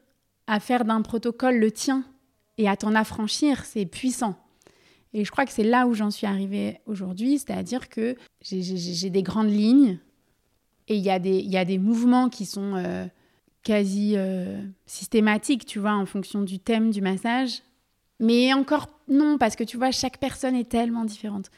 à 0.47 0.61
faire 0.61 0.85
d'un 0.85 1.03
protocole 1.03 1.59
le 1.59 1.71
tien 1.71 2.05
et 2.57 2.69
à 2.69 2.77
t'en 2.77 2.95
affranchir, 2.95 3.65
c'est 3.65 3.87
puissant. 3.87 4.37
Et 5.15 5.25
je 5.25 5.31
crois 5.31 5.47
que 5.47 5.53
c'est 5.53 5.65
là 5.65 5.87
où 5.87 5.95
j'en 5.95 6.11
suis 6.11 6.27
arrivée 6.27 6.81
aujourd'hui, 6.87 7.39
c'est-à-dire 7.39 7.89
que 7.89 8.17
j'ai 8.43 9.11
des 9.11 9.23
grandes 9.23 9.51
lignes 9.51 9.99
et 10.89 10.97
il 10.97 11.03
y, 11.03 11.11
a 11.11 11.19
des, 11.19 11.79
mouvements 11.79 12.31
qui 12.31 12.47
sont 12.47 12.75
euh, 12.77 13.07
quasi 13.63 14.15
euh, 14.17 14.59
systématiques, 14.87 15.67
tu 15.67 15.79
vois, 15.79 15.93
en 15.93 16.07
fonction 16.07 16.41
du 16.41 16.59
thème 16.59 16.91
du 16.91 17.03
massage. 17.03 17.63
Mais 18.21 18.55
encore 18.55 18.89
non, 19.07 19.37
parce 19.37 19.55
que 19.55 19.65
tu 19.65 19.77
vois, 19.77 19.91
chaque 19.91 20.19
personne 20.19 20.55
est 20.55 20.69
tellement 20.69 21.05
différente. 21.05 21.51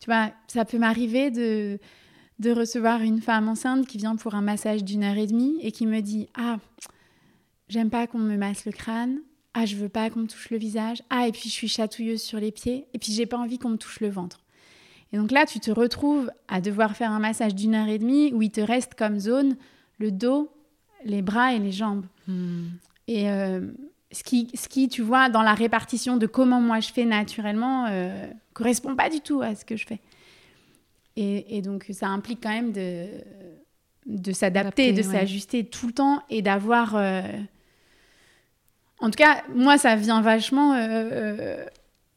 Tu 0.00 0.06
vois, 0.06 0.32
ça 0.48 0.64
peut 0.64 0.78
m'arriver 0.78 1.30
de 1.30 1.78
recevoir 2.50 3.02
une 3.02 3.20
femme 3.20 3.48
enceinte 3.48 3.86
qui 3.86 3.98
vient 3.98 4.16
pour 4.16 4.34
un 4.34 4.42
massage 4.42 4.82
d'une 4.82 5.04
heure 5.04 5.16
et 5.16 5.28
demie 5.28 5.56
et 5.60 5.70
qui 5.70 5.86
me 5.86 6.00
dit 6.00 6.28
Ah, 6.34 6.58
j'aime 7.68 7.88
pas 7.88 8.08
qu'on 8.08 8.18
me 8.18 8.36
masse 8.36 8.64
le 8.64 8.72
crâne. 8.72 9.20
Ah, 9.54 9.66
je 9.66 9.76
veux 9.76 9.88
pas 9.88 10.08
qu'on 10.08 10.20
me 10.20 10.26
touche 10.26 10.50
le 10.50 10.56
visage. 10.56 11.02
Ah, 11.10 11.28
et 11.28 11.32
puis 11.32 11.42
je 11.44 11.50
suis 11.50 11.68
chatouilleuse 11.68 12.22
sur 12.22 12.40
les 12.40 12.52
pieds. 12.52 12.86
Et 12.94 12.98
puis 12.98 13.12
j'ai 13.12 13.26
pas 13.26 13.36
envie 13.36 13.58
qu'on 13.58 13.70
me 13.70 13.76
touche 13.76 14.00
le 14.00 14.08
ventre. 14.08 14.40
Et 15.12 15.18
donc 15.18 15.30
là, 15.30 15.44
tu 15.44 15.60
te 15.60 15.70
retrouves 15.70 16.30
à 16.48 16.60
devoir 16.60 16.96
faire 16.96 17.10
un 17.10 17.18
massage 17.18 17.54
d'une 17.54 17.74
heure 17.74 17.88
et 17.88 17.98
demie 17.98 18.32
où 18.32 18.40
il 18.42 18.50
te 18.50 18.62
reste 18.62 18.94
comme 18.94 19.18
zone 19.18 19.56
le 19.98 20.10
dos, 20.10 20.50
les 21.04 21.20
bras 21.20 21.52
et 21.54 21.58
les 21.58 21.72
jambes. 21.72 22.06
Hmm. 22.26 22.68
Et 23.08 23.30
euh, 23.30 23.60
ce, 24.10 24.22
qui, 24.22 24.48
ce 24.54 24.68
qui, 24.68 24.88
tu 24.88 25.02
vois, 25.02 25.28
dans 25.28 25.42
la 25.42 25.54
répartition 25.54 26.16
de 26.16 26.26
comment 26.26 26.60
moi 26.60 26.80
je 26.80 26.90
fais 26.92 27.04
naturellement, 27.04 27.86
euh, 27.90 28.26
correspond 28.54 28.96
pas 28.96 29.10
du 29.10 29.20
tout 29.20 29.42
à 29.42 29.54
ce 29.54 29.64
que 29.64 29.76
je 29.76 29.86
fais. 29.86 30.00
Et, 31.16 31.60
donc 31.60 31.86
ça 31.90 32.06
implique 32.06 32.42
quand 32.42 32.48
même 32.48 32.72
de, 32.72 33.06
de 34.06 34.32
s'adapter, 34.32 34.94
de 34.94 35.02
s'ajuster 35.02 35.64
tout 35.64 35.86
le 35.86 35.92
temps 35.92 36.22
et 36.30 36.40
d'avoir... 36.40 36.96
Euh, 36.96 37.22
en 39.02 39.10
tout 39.10 39.16
cas, 39.16 39.42
moi, 39.54 39.78
ça 39.78 39.96
vient 39.96 40.22
vachement 40.22 40.74
euh, 40.74 40.78
euh, 40.80 41.64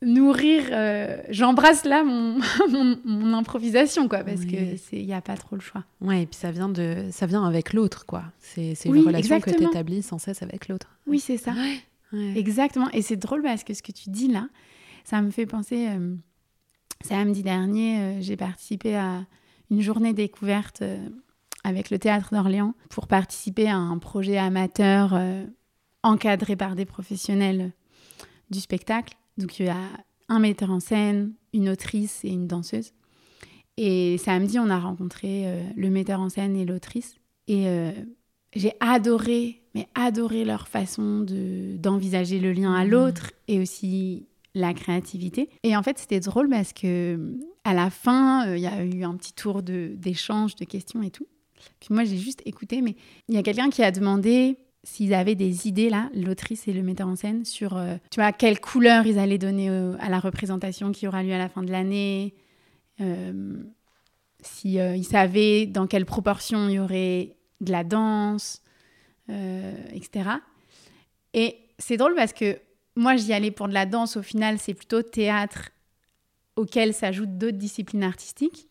nourrir. 0.03 0.65
Euh, 0.71 1.17
j'embrasse 1.29 1.83
là 1.83 2.03
mon, 2.03 2.39
mon, 3.03 3.33
improvisation, 3.33 4.07
quoi, 4.07 4.23
parce 4.23 4.45
que 4.45 4.75
qu'il 4.89 5.05
n'y 5.05 5.13
a 5.13 5.21
pas 5.21 5.35
trop 5.35 5.55
le 5.55 5.61
choix. 5.61 5.83
Ouais, 5.99 6.21
et 6.21 6.25
puis 6.27 6.37
ça 6.37 6.51
vient, 6.51 6.69
de, 6.69 7.07
ça 7.11 7.25
vient 7.25 7.43
avec 7.43 7.73
l'autre, 7.73 8.05
quoi. 8.05 8.25
C'est 8.39 8.75
une 8.85 8.99
relation 8.99 9.39
que 9.39 9.49
tu 9.49 9.63
établis 9.63 10.03
sans 10.03 10.19
cesse 10.19 10.43
avec 10.43 10.67
l'autre. 10.67 10.99
Oui, 11.07 11.19
c'est 11.19 11.37
ça. 11.37 11.53
Exactement. 12.35 12.89
Et 12.91 13.01
c'est 13.01 13.17
drôle 13.17 13.41
parce 13.41 13.63
que 13.63 13.73
ce 13.73 13.81
que 13.81 13.91
tu 13.91 14.11
dis 14.11 14.27
là, 14.27 14.47
ça 15.03 15.23
me 15.23 15.31
fait 15.31 15.47
penser. 15.47 15.89
samedi 17.03 17.41
dernier, 17.41 18.21
j'ai 18.21 18.37
participé 18.37 18.95
à 18.95 19.25
une 19.71 19.81
journée 19.81 20.13
découverte 20.13 20.83
avec 21.63 21.89
le 21.89 21.97
théâtre 21.97 22.29
d'Orléans 22.31 22.75
pour 22.89 23.07
participer 23.07 23.67
à 23.67 23.75
un 23.75 23.97
projet 23.97 24.37
amateur 24.37 25.19
encadré 26.05 26.55
par 26.55 26.75
des 26.75 26.85
professionnels 26.85 27.71
du 28.49 28.59
spectacle. 28.59 29.15
Donc 29.37 29.59
il 29.59 29.65
y 29.65 29.69
a 29.69 29.77
un 30.29 30.39
metteur 30.39 30.71
en 30.71 30.79
scène, 30.79 31.33
une 31.53 31.69
autrice 31.69 32.23
et 32.23 32.29
une 32.29 32.47
danseuse. 32.47 32.93
Et 33.77 34.17
samedi, 34.17 34.57
on 34.57 34.69
a 34.69 34.79
rencontré 34.79 35.47
euh, 35.47 35.61
le 35.75 35.89
metteur 35.89 36.21
en 36.21 36.29
scène 36.29 36.55
et 36.55 36.63
l'autrice. 36.63 37.15
Et 37.47 37.67
euh, 37.67 37.91
j'ai 38.55 38.73
adoré, 38.79 39.63
mais 39.73 39.87
adoré 39.95 40.45
leur 40.45 40.67
façon 40.67 41.19
de, 41.19 41.75
d'envisager 41.77 42.39
le 42.39 42.53
lien 42.53 42.73
à 42.73 42.85
mmh. 42.85 42.89
l'autre 42.89 43.31
et 43.47 43.59
aussi 43.59 44.27
la 44.53 44.73
créativité. 44.73 45.49
Et 45.63 45.75
en 45.75 45.83
fait, 45.83 45.97
c'était 45.97 46.21
drôle 46.21 46.47
parce 46.49 46.71
que 46.71 47.37
à 47.65 47.73
la 47.73 47.89
fin, 47.89 48.47
euh, 48.47 48.57
il 48.57 48.63
y 48.63 48.67
a 48.67 48.83
eu 48.83 49.03
un 49.03 49.15
petit 49.15 49.33
tour 49.33 49.63
de, 49.63 49.91
d'échange, 49.95 50.55
de 50.55 50.65
questions 50.65 51.01
et 51.01 51.09
tout. 51.09 51.27
Puis 51.79 51.89
moi, 51.93 52.03
j'ai 52.03 52.17
juste 52.17 52.41
écouté, 52.45 52.81
mais 52.81 52.95
il 53.27 53.35
y 53.35 53.37
a 53.37 53.43
quelqu'un 53.43 53.69
qui 53.69 53.83
a 53.83 53.91
demandé 53.91 54.57
s'ils 54.85 55.15
avaient 55.15 55.35
des 55.35 55.67
idées 55.67 55.89
là, 55.89 56.09
l'autrice 56.13 56.67
et 56.67 56.73
le 56.73 56.83
metteur 56.83 57.07
en 57.07 57.15
scène, 57.15 57.43
sur 57.43 57.75
euh, 57.75 57.95
tu 58.11 58.19
vois 58.19 58.31
quelle 58.31 58.61
couleur 58.61 59.05
ils 59.07 59.17
allaient 59.17 59.39
donner 59.39 59.67
à 59.99 60.09
la 60.09 60.19
représentation 60.19 60.91
qui 60.91 61.07
aura 61.07 61.23
lieu 61.23 61.33
à 61.33 61.39
la 61.39 61.49
fin 61.49 61.63
de 61.63 61.71
l'année, 61.71 62.35
euh, 63.01 63.63
si 64.41 64.79
euh, 64.79 65.01
savaient 65.01 65.65
dans 65.65 65.87
quelle 65.87 66.05
proportion 66.05 66.69
il 66.69 66.75
y 66.75 66.79
aurait 66.79 67.35
de 67.61 67.71
la 67.71 67.83
danse, 67.83 68.61
etc. 69.27 70.29
Et 71.33 71.57
c'est 71.79 71.97
drôle 71.97 72.13
parce 72.13 72.31
que 72.31 72.59
moi 72.95 73.15
j'y 73.15 73.33
allais 73.33 73.49
pour 73.49 73.67
de 73.67 73.73
la 73.73 73.87
danse. 73.87 74.17
Au 74.17 74.21
final, 74.21 74.59
c'est 74.59 74.75
plutôt 74.75 75.01
théâtre 75.01 75.71
auquel 76.55 76.93
s'ajoutent 76.93 77.37
d'autres 77.39 77.57
disciplines 77.57 78.03
artistiques. 78.03 78.67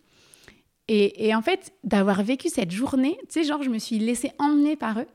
Et, 0.87 1.27
et 1.27 1.35
en 1.35 1.43
fait, 1.43 1.73
d'avoir 1.83 2.23
vécu 2.23 2.51
cette 2.51 2.71
journée, 2.71 3.19
tu 3.23 3.41
sais, 3.41 3.45
genre, 3.45 3.63
je 3.63 3.71
me 3.71 3.79
suis 3.79 3.99
laissée 3.99 4.31
emmener 4.39 4.77
par 4.77 5.01
eux. 5.01 5.07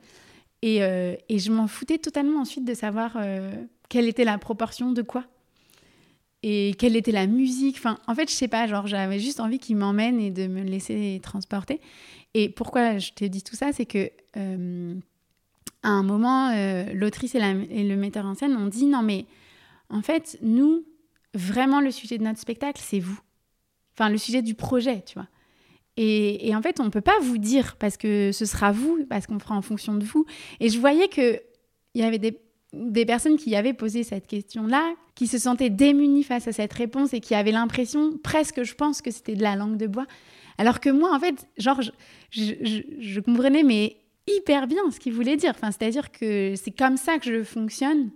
Euh, 0.64 1.16
et, 1.28 1.38
je 1.38 1.50
m'en 1.50 1.66
foutais 1.66 1.98
totalement 1.98 2.40
ensuite 2.40 2.64
de 2.64 2.74
savoir 2.74 3.12
euh, 3.16 3.52
quelle 3.88 4.08
était 4.08 4.24
la 4.24 4.38
proportion 4.38 4.92
de 4.92 5.02
quoi. 5.02 5.24
Et 6.42 6.74
quelle 6.78 6.96
était 6.96 7.12
la 7.12 7.26
musique. 7.26 7.76
Enfin, 7.78 7.98
en 8.06 8.14
fait, 8.14 8.30
je 8.30 8.34
sais 8.34 8.48
pas, 8.48 8.66
genre, 8.66 8.86
j'avais 8.86 9.18
juste 9.18 9.40
envie 9.40 9.58
qu'ils 9.58 9.76
m'emmènent 9.76 10.20
et 10.20 10.30
de 10.30 10.46
me 10.46 10.62
laisser 10.62 11.20
transporter. 11.22 11.80
Et 12.34 12.48
pourquoi 12.48 12.98
je 12.98 13.12
te 13.12 13.24
dis 13.24 13.42
tout 13.42 13.56
ça, 13.56 13.72
c'est 13.72 13.86
que 13.86 14.10
euh, 14.36 14.94
à 15.82 15.88
un 15.88 16.02
moment, 16.02 16.52
l'autrice 16.94 17.34
et, 17.34 17.38
et, 17.38 17.84
le 17.84 17.96
metteur 17.96 18.26
en 18.26 18.34
scène 18.34 18.56
ont 18.56 18.66
dit 18.66 18.86
non, 18.86 19.02
mais 19.02 19.26
en 19.88 20.02
fait, 20.02 20.38
nous, 20.42 20.84
vraiment, 21.34 21.80
le 21.80 21.90
sujet 21.90 22.18
de 22.18 22.24
notre 22.24 22.38
spectacle, 22.38 22.80
c'est 22.84 23.00
vous. 23.00 23.18
Enfin, 23.94 24.08
le 24.08 24.18
sujet 24.18 24.40
du 24.40 24.54
projet, 24.54 25.02
tu 25.04 25.14
vois. 25.14 25.26
Et, 25.96 26.54
en 26.54 26.62
fait, 26.62 26.80
on 26.80 26.84
ne 26.84 26.88
peut 26.90 27.00
pas 27.00 27.18
vous 27.20 27.36
dire 27.36 27.76
parce 27.76 27.96
que 27.96 28.32
ce 28.32 28.46
sera 28.46 28.72
vous, 28.72 29.04
parce 29.08 29.26
qu'on 29.26 29.38
fera 29.38 29.54
en 29.54 29.62
fonction 29.62 29.94
de 29.94 30.04
vous. 30.04 30.24
Et 30.58 30.68
je 30.70 30.78
voyais 30.78 31.08
qu'il 31.08 31.40
y 31.94 32.02
avait 32.02 32.18
des, 32.18 32.38
des, 32.72 33.04
personnes 33.04 33.36
qui 33.36 33.54
avaient 33.54 33.74
posé 33.74 34.02
cette 34.02 34.26
question-là, 34.26 34.94
qui 35.14 35.26
se 35.26 35.38
sentaient 35.38 35.68
démunies 35.68 36.22
face 36.22 36.48
à 36.48 36.52
cette 36.52 36.72
réponse 36.72 37.12
et 37.12 37.20
qui 37.20 37.34
avaient 37.34 37.52
l'impression, 37.52 38.16
presque, 38.22 38.62
je 38.62 38.74
pense, 38.74 39.02
que 39.02 39.10
c'était 39.10 39.34
de 39.34 39.42
la 39.42 39.56
langue 39.56 39.76
de 39.76 39.86
bois. 39.86 40.06
Alors 40.56 40.80
que 40.80 40.90
moi, 40.90 41.14
en 41.14 41.18
fait, 41.18 41.46
genre, 41.58 41.80
je, 41.82 41.92
je, 42.30 43.20
comprenais, 43.20 43.62
mais 43.62 43.96
hyper 44.26 44.66
bien 44.66 44.90
ce 44.90 45.00
qu'il 45.00 45.12
voulait 45.12 45.36
dire. 45.36 45.52
Enfin, 45.54 45.70
c'est-à-dire 45.70 46.10
que 46.10 46.54
c'est 46.56 46.70
comme 46.70 46.96
ça 46.96 47.18
que 47.18 47.26
je 47.26 47.42
fonctionne. 47.42 48.10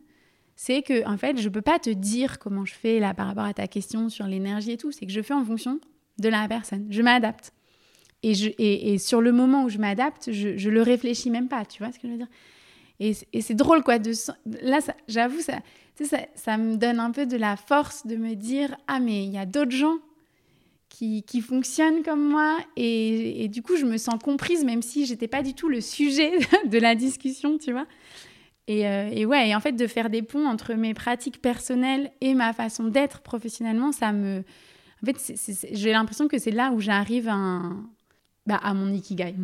C'est 0.57 0.83
que, 0.83 1.07
en 1.09 1.17
fait, 1.17 1.41
je 1.41 1.49
peux 1.49 1.63
pas 1.63 1.79
te 1.79 1.91
dire 1.91 2.39
comment 2.39 2.65
je 2.65 2.75
fais 2.75 3.01
là 3.01 3.13
par 3.13 3.27
rapport 3.27 3.45
à 3.45 3.55
ta 3.55 3.67
question 3.67 4.09
sur 4.09 4.27
l'énergie 4.27 4.73
et 4.73 4.77
tout. 4.77 4.93
C'est 4.93 5.07
que 5.07 5.13
je 5.13 5.21
fais 5.21 5.35
en 5.35 5.45
fonction 5.45 5.81
de 6.19 6.29
la 6.29 6.47
personne. 6.47 6.87
Je 6.91 7.03
m'adapte. 7.03 7.53
Et, 8.25 8.35
je, 8.35 8.51
et, 8.59 8.97
sur 8.97 9.21
le 9.21 9.33
moment 9.33 9.65
où 9.65 9.69
je 9.69 9.77
m'adapte, 9.77 10.33
je, 10.33 10.57
je 10.57 10.71
le 10.71 10.81
réfléchis 10.81 11.29
même 11.29 11.49
pas, 11.49 11.67
tu 11.67 11.83
vois 11.83 11.93
ce 11.93 11.99
que 11.99 12.09
je 12.09 12.13
veux 12.13 12.19
dire? 12.19 12.29
Et, 13.01 13.13
et 13.33 13.41
c'est 13.43 13.55
drôle, 13.55 13.83
quoi. 13.83 13.99
Là, 14.63 14.79
j'avoue, 15.09 15.41
ça, 15.41 15.59
ça, 16.01 16.19
ça, 16.35 16.57
me 16.57 16.77
donne 16.77 17.01
un 17.01 17.11
peu 17.11 17.27
de 17.27 17.37
la 17.37 17.57
force 17.57 18.07
de 18.07 18.17
me 18.17 18.35
dire 18.35 18.77
Ah, 18.87 18.99
mais 18.99 19.25
il 19.25 19.31
y 19.31 19.39
a 19.39 19.45
d'autres 19.45 19.73
gens 19.73 19.99
qui, 20.89 21.23
qui, 21.25 21.43
fonctionnent 21.43 22.03
comme 22.03 22.27
moi. 22.27 22.57
Et, 22.77 23.45
et, 23.45 23.49
du 23.49 23.63
coup, 23.63 23.77
je 23.77 23.85
me 23.85 23.99
sens 23.99 24.15
comprise, 24.23 24.65
même 24.65 24.81
si 24.81 25.05
j'étais 25.05 25.29
pas 25.29 25.43
du 25.43 25.55
tout 25.55 25.69
le 25.69 25.81
sujet 25.83 26.33
de 26.67 26.79
la 26.79 26.95
discussion, 26.95 27.59
tu 27.59 27.73
vois? 27.73 27.87
Et, 28.69 28.87
euh, 28.87 29.11
et, 29.13 29.27
ouais, 29.27 29.51
et 29.51 29.55
en 29.55 29.61
fait, 29.61 29.73
de 29.73 29.87
faire 29.87 30.09
des 30.09 30.23
ponts 30.23 30.47
entre 30.47 30.73
mes 30.73 30.95
pratiques 30.95 31.43
personnelles 31.43 32.11
et 32.23 32.33
ma 32.33 32.55
façon 32.55 32.85
d'être 32.85 33.21
professionnellement, 33.21 33.93
ça 33.93 34.13
me. 34.13 34.45
En 35.03 35.07
fait, 35.07 35.35
j'ai 35.73 35.93
l'impression 35.93 36.29
que 36.29 36.39
c'est 36.39 36.51
là 36.51 36.71
où 36.73 36.81
j'arrive 36.81 37.29
à 37.29 37.35
un, 37.35 37.87
bah, 38.47 38.61
à 38.63 38.75
mon 38.75 38.93
ikigai. 38.93 39.35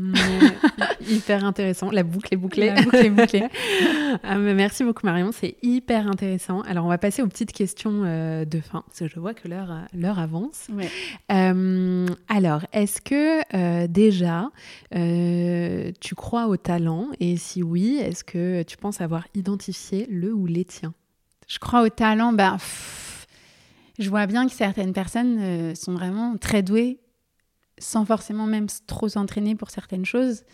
hyper 1.08 1.44
intéressant. 1.44 1.90
La 1.90 2.02
boucle 2.02 2.34
est 2.34 2.36
bouclée. 2.36 2.66
La 2.66 2.82
boucle 2.82 2.96
est 2.96 3.10
bouclée. 3.10 3.44
ah, 4.22 4.36
merci 4.36 4.84
beaucoup 4.84 5.06
Marion, 5.06 5.30
c'est 5.32 5.56
hyper 5.62 6.06
intéressant. 6.06 6.60
Alors 6.62 6.84
on 6.84 6.88
va 6.88 6.98
passer 6.98 7.22
aux 7.22 7.26
petites 7.26 7.52
questions 7.52 8.02
euh, 8.04 8.44
de 8.44 8.60
fin, 8.60 8.82
parce 8.86 8.98
que 8.98 9.08
je 9.08 9.18
vois 9.18 9.32
que 9.32 9.48
l'heure, 9.48 9.74
l'heure 9.94 10.18
avance. 10.18 10.68
Euh, 11.32 12.06
alors, 12.28 12.66
est-ce 12.74 13.00
que 13.00 13.40
euh, 13.56 13.86
déjà 13.86 14.50
tu 16.00 16.14
crois 16.14 16.48
au 16.48 16.58
talent? 16.58 17.08
Et 17.20 17.38
si 17.38 17.62
oui, 17.62 17.96
est-ce 18.02 18.22
que 18.22 18.62
tu 18.64 18.76
penses 18.76 19.00
avoir 19.00 19.26
identifié 19.34 20.06
le 20.10 20.34
ou 20.34 20.44
les 20.44 20.66
tiens? 20.66 20.92
Je 21.48 21.58
crois 21.58 21.82
au 21.82 21.88
talent, 21.88 22.34
bah, 22.34 22.58
je 23.98 24.10
vois 24.10 24.26
bien 24.26 24.46
que 24.46 24.52
certaines 24.52 24.92
personnes 24.92 25.74
sont 25.74 25.94
vraiment 25.94 26.36
très 26.36 26.62
douées 26.62 26.98
sans 27.80 28.04
forcément 28.04 28.46
même 28.46 28.66
trop 28.86 29.08
s'entraîner 29.08 29.56
pour 29.56 29.70
certaines 29.70 30.04
choses. 30.04 30.44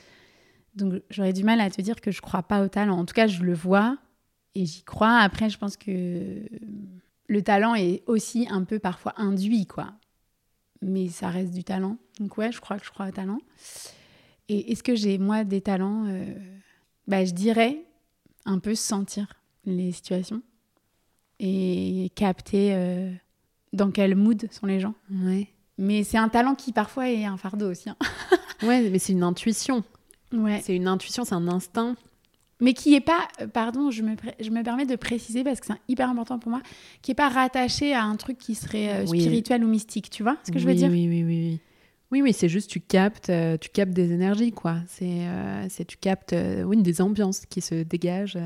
Donc 0.75 1.03
j'aurais 1.11 1.33
du 1.33 1.45
mal 1.45 1.61
à 1.61 1.71
te 1.71 1.83
dire 1.83 2.01
que 2.01 2.11
je 2.11 2.23
crois 2.23 2.43
pas 2.43 2.63
au 2.63 2.69
talent. 2.69 2.99
En 2.99 3.05
tout 3.05 3.15
cas, 3.15 3.27
je 3.27 3.43
le 3.43 3.55
vois 3.55 3.99
et 4.55 4.65
j'y 4.65 4.83
crois. 4.83 5.19
Après, 5.19 5.51
je 5.51 5.59
pense 5.59 5.77
que 5.77 6.41
le 7.29 7.43
talent 7.43 7.75
est 7.75 8.03
aussi 8.07 8.47
un 8.51 8.65
peu 8.65 8.79
parfois 8.79 9.15
induit, 9.17 9.67
quoi. 9.67 9.93
Mais 10.83 11.09
ça 11.09 11.29
reste 11.29 11.53
du 11.53 11.65
talent. 11.65 11.99
Donc 12.21 12.39
ouais, 12.39 12.53
je 12.53 12.61
crois 12.61 12.79
que 12.79 12.87
je 12.87 12.91
crois 12.91 13.09
au 13.09 13.11
talent. 13.11 13.39
Et 14.49 14.73
est-ce 14.73 14.83
que 14.83 14.95
j'ai, 14.95 15.19
moi, 15.19 15.45
des 15.45 15.61
talents 15.61 16.05
euh, 16.07 16.35
bah, 17.07 17.25
Je 17.25 17.33
dirais 17.33 17.85
un 18.45 18.59
peu 18.59 18.75
sentir 18.75 19.27
les 19.65 19.93
situations 19.93 20.43
et 21.41 22.13
capter 22.15 22.75
euh, 22.75 23.13
dans 23.73 23.91
quel 23.91 24.15
mood 24.15 24.47
sont 24.53 24.67
les 24.67 24.81
gens. 24.81 24.95
Ouais. 25.11 25.49
Mais 25.79 26.05
c'est 26.05 26.19
un 26.19 26.29
talent 26.29 26.55
qui 26.55 26.73
parfois 26.73 27.11
est 27.11 27.25
un 27.25 27.37
fardeau 27.37 27.71
aussi. 27.71 27.91
Hein. 27.91 27.97
ouais, 28.63 28.89
mais 28.91 28.99
c'est 28.99 29.13
une 29.13 29.23
intuition. 29.23 29.85
Ouais. 30.33 30.61
C'est 30.65 30.75
une 30.75 30.89
intuition, 30.89 31.25
c'est 31.25 31.35
un 31.35 31.49
instinct 31.49 31.97
mais 32.61 32.73
qui 32.73 32.95
est 32.95 33.01
pas, 33.01 33.29
euh, 33.41 33.47
pardon, 33.47 33.91
je 33.91 34.03
me, 34.03 34.17
je 34.41 34.51
me 34.51 34.63
permets 34.63 34.87
de 34.87 34.97
préciser 34.97 35.45
parce 35.45 35.61
que 35.61 35.67
c'est 35.67 35.75
hyper 35.89 36.09
important 36.09 36.39
pour 36.39 36.51
moi, 36.51 36.63
qui 37.03 37.11
est 37.11 37.15
pas 37.15 37.29
rattaché 37.29 37.93
à 37.93 38.05
un 38.05 38.17
truc 38.17 38.39
qui 38.39 38.55
serait 38.55 38.89
euh, 38.89 39.07
spirituel 39.07 39.63
ou 39.65 39.69
mystique, 39.69 40.11
tu 40.11 40.23
vois 40.23 40.37
ce 40.45 40.53
que 40.53 40.59
je 40.59 40.67
veux 40.67 40.75
dire? 40.75 40.91
Oui, 40.91 41.07
oui, 41.09 41.23
oui, 41.23 41.49
oui. 41.49 41.61
Oui, 42.13 42.23
oui, 42.23 42.33
c'est 42.33 42.49
juste 42.49 42.71
tu 42.71 42.81
captes, 42.81 43.31
euh, 43.31 43.57
tu 43.59 43.69
captes 43.69 43.93
des 43.93 44.13
énergies, 44.13 44.53
quoi. 44.53 44.77
C'est, 44.87 45.27
c'est 45.69 45.85
tu 45.85 45.97
captes, 45.97 46.35
oui, 46.65 46.81
des 46.81 47.01
ambiances 47.01 47.45
qui 47.47 47.61
se 47.61 47.83
dégagent. 47.83 48.39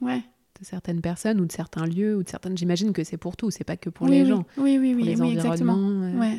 ouais. 0.00 0.22
De 0.58 0.64
certaines 0.64 1.00
personnes 1.00 1.40
ou 1.40 1.46
de 1.46 1.52
certains 1.52 1.84
lieux 1.84 2.16
ou 2.16 2.22
de 2.22 2.28
certaines. 2.28 2.56
J'imagine 2.56 2.92
que 2.92 3.04
c'est 3.04 3.18
pour 3.18 3.36
tout, 3.36 3.50
c'est 3.50 3.64
pas 3.64 3.76
que 3.76 3.90
pour 3.90 4.06
les 4.06 4.24
gens. 4.24 4.44
Oui, 4.56 4.78
oui, 4.78 4.94
oui, 4.94 5.02
les 5.02 5.20
oui 5.20 5.32
exactement. 5.32 5.76
Ouais. 6.18 6.38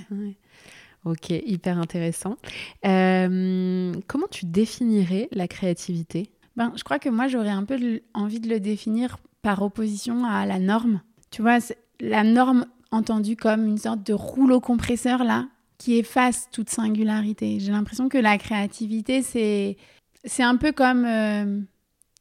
Ok, 1.06 1.30
hyper 1.30 1.78
intéressant. 1.78 2.38
comment 2.82 4.28
tu 4.32 4.46
définirais 4.46 5.30
la 5.32 5.48
créativité? 5.48 6.32
Ben, 6.56 6.74
je 6.76 6.84
crois 6.84 6.98
que 6.98 7.10
moi, 7.10 7.28
j'aurais 7.28 7.50
un 7.50 7.64
peu 7.64 8.02
envie 8.16 8.40
de 8.40 8.50
le 8.50 8.60
définir 8.60 9.18
par 9.44 9.62
opposition 9.62 10.26
à 10.26 10.46
la 10.46 10.60
norme. 10.60 11.02
Tu 11.30 11.44
vois, 11.44 11.60
la 12.00 12.24
norme 12.24 12.66
entendue 12.92 13.36
comme 13.36 13.66
une 13.66 13.78
sorte 13.78 14.06
de 14.06 14.14
rouleau 14.14 14.60
compresseur, 14.60 15.24
là, 15.24 15.48
qui 15.78 15.98
efface 15.98 16.50
toute 16.52 16.70
singularité. 16.70 17.60
J'ai 17.60 17.72
l'impression 17.72 18.10
que 18.10 18.18
la 18.18 18.38
créativité, 18.38 19.22
c'est, 19.22 19.78
c'est 20.26 20.44
un 20.44 20.56
peu 20.56 20.72
comme, 20.72 21.06
euh, 21.06 21.62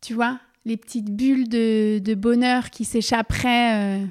tu 0.03 0.15
vois, 0.15 0.39
les 0.67 0.77
petites 0.77 1.15
bulles 1.15 1.49
de, 1.49 2.01
de 2.01 2.15
bonheur 2.15 2.71
qui 2.71 2.85
s'échapperaient 2.85 4.03
euh, 4.03 4.07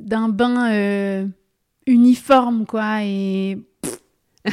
d'un 0.00 0.28
bain 0.28 0.72
euh, 0.72 1.26
uniforme, 1.86 2.64
quoi, 2.64 3.02
et... 3.02 3.58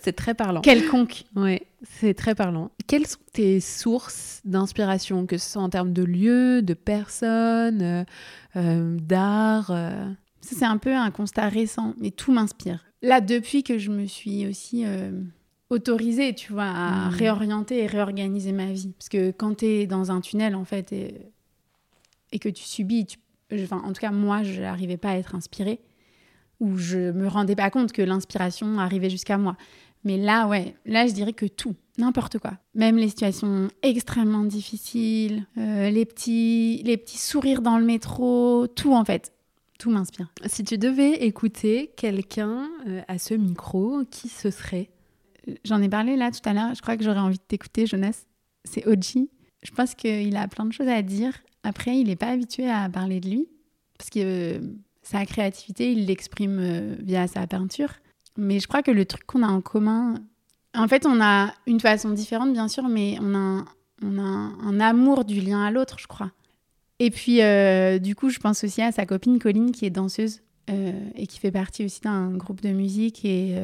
c'est 0.00 0.16
très 0.16 0.32
parlant. 0.32 0.62
Quelconque. 0.62 1.24
Oui, 1.36 1.60
c'est 1.82 2.14
très 2.14 2.34
parlant. 2.34 2.70
Quelles 2.86 3.06
sont 3.06 3.18
tes 3.34 3.60
sources 3.60 4.40
d'inspiration, 4.44 5.26
que 5.26 5.36
ce 5.36 5.50
soit 5.50 5.62
en 5.62 5.68
termes 5.68 5.92
de 5.92 6.02
lieux, 6.02 6.62
de 6.62 6.74
personnes, 6.74 8.06
euh, 8.56 8.96
d'art? 9.00 9.66
Ça, 9.66 10.56
c'est 10.56 10.64
un 10.64 10.78
peu 10.78 10.96
un 10.96 11.10
constat 11.10 11.48
récent, 11.50 11.94
mais 12.00 12.10
tout 12.10 12.32
m'inspire. 12.32 12.86
Là, 13.02 13.20
depuis 13.20 13.62
que 13.62 13.76
je 13.76 13.90
me 13.90 14.06
suis 14.06 14.46
aussi 14.46 14.84
autorisée, 15.70 16.34
tu 16.34 16.52
vois, 16.52 16.64
à 16.64 17.08
mmh. 17.08 17.14
réorienter 17.14 17.78
et 17.78 17.86
réorganiser 17.86 18.52
ma 18.52 18.66
vie. 18.66 18.92
Parce 18.98 19.08
que 19.08 19.30
quand 19.30 19.58
tu 19.58 19.66
es 19.66 19.86
dans 19.86 20.10
un 20.10 20.20
tunnel, 20.20 20.54
en 20.54 20.64
fait, 20.64 20.92
et, 20.92 21.14
et 22.32 22.38
que 22.38 22.48
tu 22.48 22.64
subis, 22.64 23.06
enfin, 23.52 23.80
en 23.84 23.92
tout 23.92 24.00
cas, 24.00 24.10
moi, 24.10 24.42
je 24.42 24.60
n'arrivais 24.60 24.96
pas 24.96 25.10
à 25.10 25.16
être 25.16 25.34
inspirée 25.34 25.80
où 26.60 26.76
je 26.76 27.10
me 27.12 27.26
rendais 27.26 27.56
pas 27.56 27.70
compte 27.70 27.92
que 27.92 28.02
l'inspiration 28.02 28.78
arrivait 28.78 29.10
jusqu'à 29.10 29.38
moi. 29.38 29.56
Mais 30.04 30.16
là, 30.16 30.46
ouais, 30.46 30.74
là, 30.86 31.06
je 31.06 31.12
dirais 31.12 31.32
que 31.32 31.46
tout, 31.46 31.74
n'importe 31.98 32.38
quoi. 32.38 32.52
Même 32.74 32.96
les 32.96 33.08
situations 33.08 33.68
extrêmement 33.82 34.44
difficiles, 34.44 35.46
euh, 35.58 35.90
les, 35.90 36.04
petits, 36.04 36.82
les 36.84 36.96
petits 36.96 37.18
sourires 37.18 37.62
dans 37.62 37.78
le 37.78 37.84
métro, 37.84 38.66
tout 38.66 38.94
en 38.94 39.04
fait. 39.04 39.32
Tout 39.78 39.90
m'inspire. 39.90 40.30
Si 40.46 40.62
tu 40.62 40.76
devais 40.76 41.24
écouter 41.24 41.90
quelqu'un 41.96 42.68
euh, 42.86 43.00
à 43.08 43.18
ce 43.18 43.32
micro, 43.32 44.02
qui 44.10 44.28
ce 44.28 44.50
serait? 44.50 44.90
J'en 45.64 45.80
ai 45.82 45.88
parlé 45.88 46.16
là 46.16 46.30
tout 46.30 46.46
à 46.48 46.52
l'heure, 46.52 46.74
je 46.74 46.82
crois 46.82 46.96
que 46.96 47.04
j'aurais 47.04 47.20
envie 47.20 47.38
de 47.38 47.42
t'écouter, 47.42 47.86
Jonas. 47.86 48.24
C'est 48.64 48.86
Oji. 48.86 49.30
Je 49.62 49.70
pense 49.72 49.94
qu'il 49.94 50.36
a 50.36 50.48
plein 50.48 50.64
de 50.64 50.72
choses 50.72 50.88
à 50.88 51.02
dire. 51.02 51.32
Après, 51.62 51.98
il 51.98 52.08
n'est 52.08 52.16
pas 52.16 52.28
habitué 52.28 52.70
à 52.70 52.88
parler 52.88 53.20
de 53.20 53.28
lui, 53.28 53.48
parce 53.98 54.10
que 54.10 54.20
euh, 54.22 54.60
sa 55.02 55.26
créativité, 55.26 55.92
il 55.92 56.06
l'exprime 56.06 56.58
euh, 56.60 56.96
via 57.00 57.26
sa 57.26 57.46
peinture. 57.46 57.92
Mais 58.36 58.60
je 58.60 58.66
crois 58.66 58.82
que 58.82 58.90
le 58.90 59.04
truc 59.04 59.26
qu'on 59.26 59.42
a 59.42 59.48
en 59.48 59.60
commun, 59.60 60.14
en 60.74 60.88
fait, 60.88 61.04
on 61.04 61.20
a 61.20 61.52
une 61.66 61.80
façon 61.80 62.10
différente, 62.10 62.52
bien 62.52 62.68
sûr, 62.68 62.88
mais 62.88 63.18
on 63.20 63.34
a 63.34 63.64
un, 64.02 64.80
amour 64.80 65.24
du 65.24 65.40
lien 65.40 65.62
à 65.62 65.70
l'autre, 65.70 65.98
je 65.98 66.06
crois. 66.06 66.30
Et 66.98 67.10
puis, 67.10 67.42
euh, 67.42 67.98
du 67.98 68.14
coup, 68.14 68.30
je 68.30 68.38
pense 68.38 68.64
aussi 68.64 68.80
à 68.80 68.92
sa 68.92 69.04
copine 69.04 69.38
Colline, 69.38 69.72
qui 69.72 69.84
est 69.84 69.90
danseuse 69.90 70.42
et 71.16 71.26
qui 71.26 71.40
fait 71.40 71.50
partie 71.50 71.84
aussi 71.84 72.00
d'un 72.00 72.30
groupe 72.30 72.60
de 72.60 72.68
musique. 72.68 73.24
Et 73.24 73.56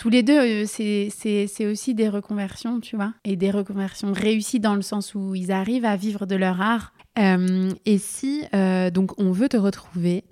tous 0.00 0.08
les 0.08 0.22
deux, 0.22 0.64
c'est 0.64 1.66
aussi 1.66 1.94
des 1.94 2.08
reconversions, 2.08 2.80
tu 2.80 2.96
vois, 2.96 3.12
et 3.24 3.36
des 3.36 3.50
reconversions 3.50 4.14
réussies 4.14 4.58
dans 4.58 4.74
le 4.74 4.80
sens 4.80 5.14
où 5.14 5.34
ils 5.34 5.52
arrivent 5.52 5.84
à 5.84 5.94
vivre 5.96 6.24
de 6.24 6.36
leur 6.36 6.58
art 6.62 6.94
euh, 7.18 7.70
et 7.84 7.98
si 7.98 8.44
euh, 8.54 8.90
donc 8.90 9.20
on 9.20 9.30
veut 9.30 9.50
te 9.50 9.58
retrouver, 9.58 10.24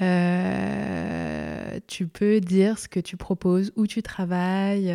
euh, 0.00 1.80
tu 1.88 2.06
peux 2.06 2.40
dire 2.40 2.78
ce 2.78 2.86
que 2.86 3.00
tu 3.00 3.16
proposes, 3.16 3.72
où 3.74 3.88
tu 3.88 4.00
travailles, 4.00 4.94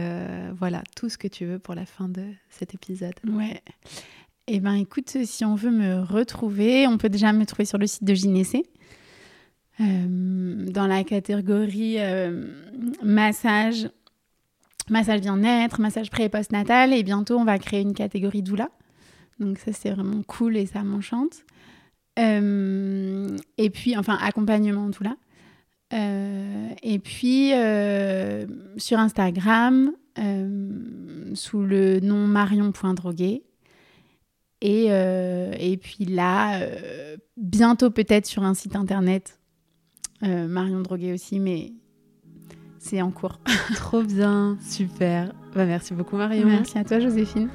voilà, 0.58 0.82
tout 0.96 1.10
ce 1.10 1.17
que 1.17 1.28
tu 1.28 1.46
veux 1.46 1.60
pour 1.60 1.76
la 1.76 1.86
fin 1.86 2.08
de 2.08 2.24
cet 2.50 2.74
épisode. 2.74 3.15
Ouais. 3.28 3.62
Eh 4.48 4.62
ben 4.62 4.76
écoute, 4.76 5.17
si 5.26 5.44
on 5.44 5.56
veut 5.56 5.72
me 5.72 6.04
retrouver, 6.04 6.88
on 6.88 6.98
peut 6.98 7.10
déjà 7.10 7.34
me 7.34 7.46
trouver 7.46 7.65
sur 7.65 7.78
le 7.78 7.88
site 7.88 8.06
de 8.06 8.13
Gynécée. 8.13 8.63
dans 9.80 10.88
la 10.88 11.04
catégorie 11.04 11.98
massage, 13.04 13.89
massage 14.91 15.21
bien-être, 15.21 15.82
massage 15.82 16.12
pré 16.12 16.25
et 16.25 16.30
post-natal. 16.30 16.93
Et 16.93 17.01
bientôt, 17.04 17.38
on 17.38 17.45
va 17.45 17.58
créer 17.58 17.82
une 17.82 17.93
catégorie 17.93 18.43
doula. 18.43 18.69
Donc 19.39 19.58
ça, 19.58 19.73
c'est 19.73 19.89
vraiment 19.89 20.21
cool 20.23 20.56
et 20.56 20.67
ça 20.67 20.84
m'enchante. 20.84 21.43
Euh, 22.19 23.38
et 23.58 23.69
puis, 23.69 23.97
enfin, 23.97 24.17
accompagnement, 24.21 24.91
tout 24.91 25.04
là. 25.04 25.15
Euh, 25.93 26.69
et 26.84 26.99
puis, 26.99 27.51
euh, 27.54 28.45
sur 28.77 28.99
Instagram, 28.99 29.91
sous 31.34 31.63
le 31.63 31.99
nom 32.01 32.27
marion.drogué. 32.27 33.43
Et, 34.63 34.86
et 34.86 35.77
puis 35.77 36.06
là, 36.06 36.60
bientôt 37.38 37.89
peut-être 37.89 38.27
sur 38.27 38.43
un 38.43 38.54
site 38.54 38.75
internet, 38.75 39.39
Marion 40.21 40.82
Drogué 40.82 41.13
aussi, 41.13 41.39
mais 41.39 41.73
c'est 42.82 43.02
en 43.02 43.12
cours. 43.12 43.39
Trop 43.76 44.02
bien, 44.02 44.58
super. 44.67 45.32
Bah, 45.56 45.65
merci 45.65 45.94
beaucoup 45.94 46.17
Marion. 46.17 46.48
Merci 46.48 46.78
à 46.78 46.84
toi 46.84 47.00
Joséphine. 47.00 47.50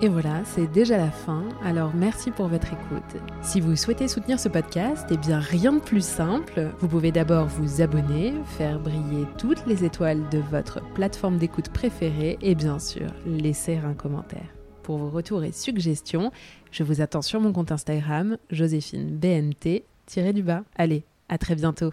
Et 0.00 0.08
voilà, 0.08 0.44
c'est 0.44 0.70
déjà 0.70 0.96
la 0.96 1.10
fin, 1.10 1.42
alors 1.64 1.92
merci 1.92 2.30
pour 2.30 2.46
votre 2.46 2.68
écoute. 2.68 3.20
Si 3.42 3.60
vous 3.60 3.74
souhaitez 3.74 4.06
soutenir 4.06 4.38
ce 4.38 4.48
podcast, 4.48 5.04
eh 5.10 5.16
bien 5.16 5.40
rien 5.40 5.72
de 5.72 5.80
plus 5.80 6.04
simple. 6.04 6.70
Vous 6.78 6.86
pouvez 6.86 7.10
d'abord 7.10 7.46
vous 7.46 7.82
abonner, 7.82 8.32
faire 8.56 8.78
briller 8.78 9.26
toutes 9.38 9.66
les 9.66 9.84
étoiles 9.84 10.28
de 10.30 10.38
votre 10.38 10.80
plateforme 10.94 11.38
d'écoute 11.38 11.70
préférée 11.70 12.38
et 12.42 12.54
bien 12.54 12.78
sûr 12.78 13.08
laisser 13.26 13.78
un 13.78 13.94
commentaire. 13.94 14.46
Pour 14.84 14.98
vos 14.98 15.10
retours 15.10 15.42
et 15.42 15.50
suggestions, 15.50 16.30
je 16.70 16.84
vous 16.84 17.00
attends 17.00 17.22
sur 17.22 17.40
mon 17.40 17.52
compte 17.52 17.72
Instagram, 17.72 18.38
Joséphine 18.50 19.18
BNT-du-bas. 19.18 20.62
Allez, 20.76 21.06
à 21.28 21.38
très 21.38 21.56
bientôt. 21.56 21.92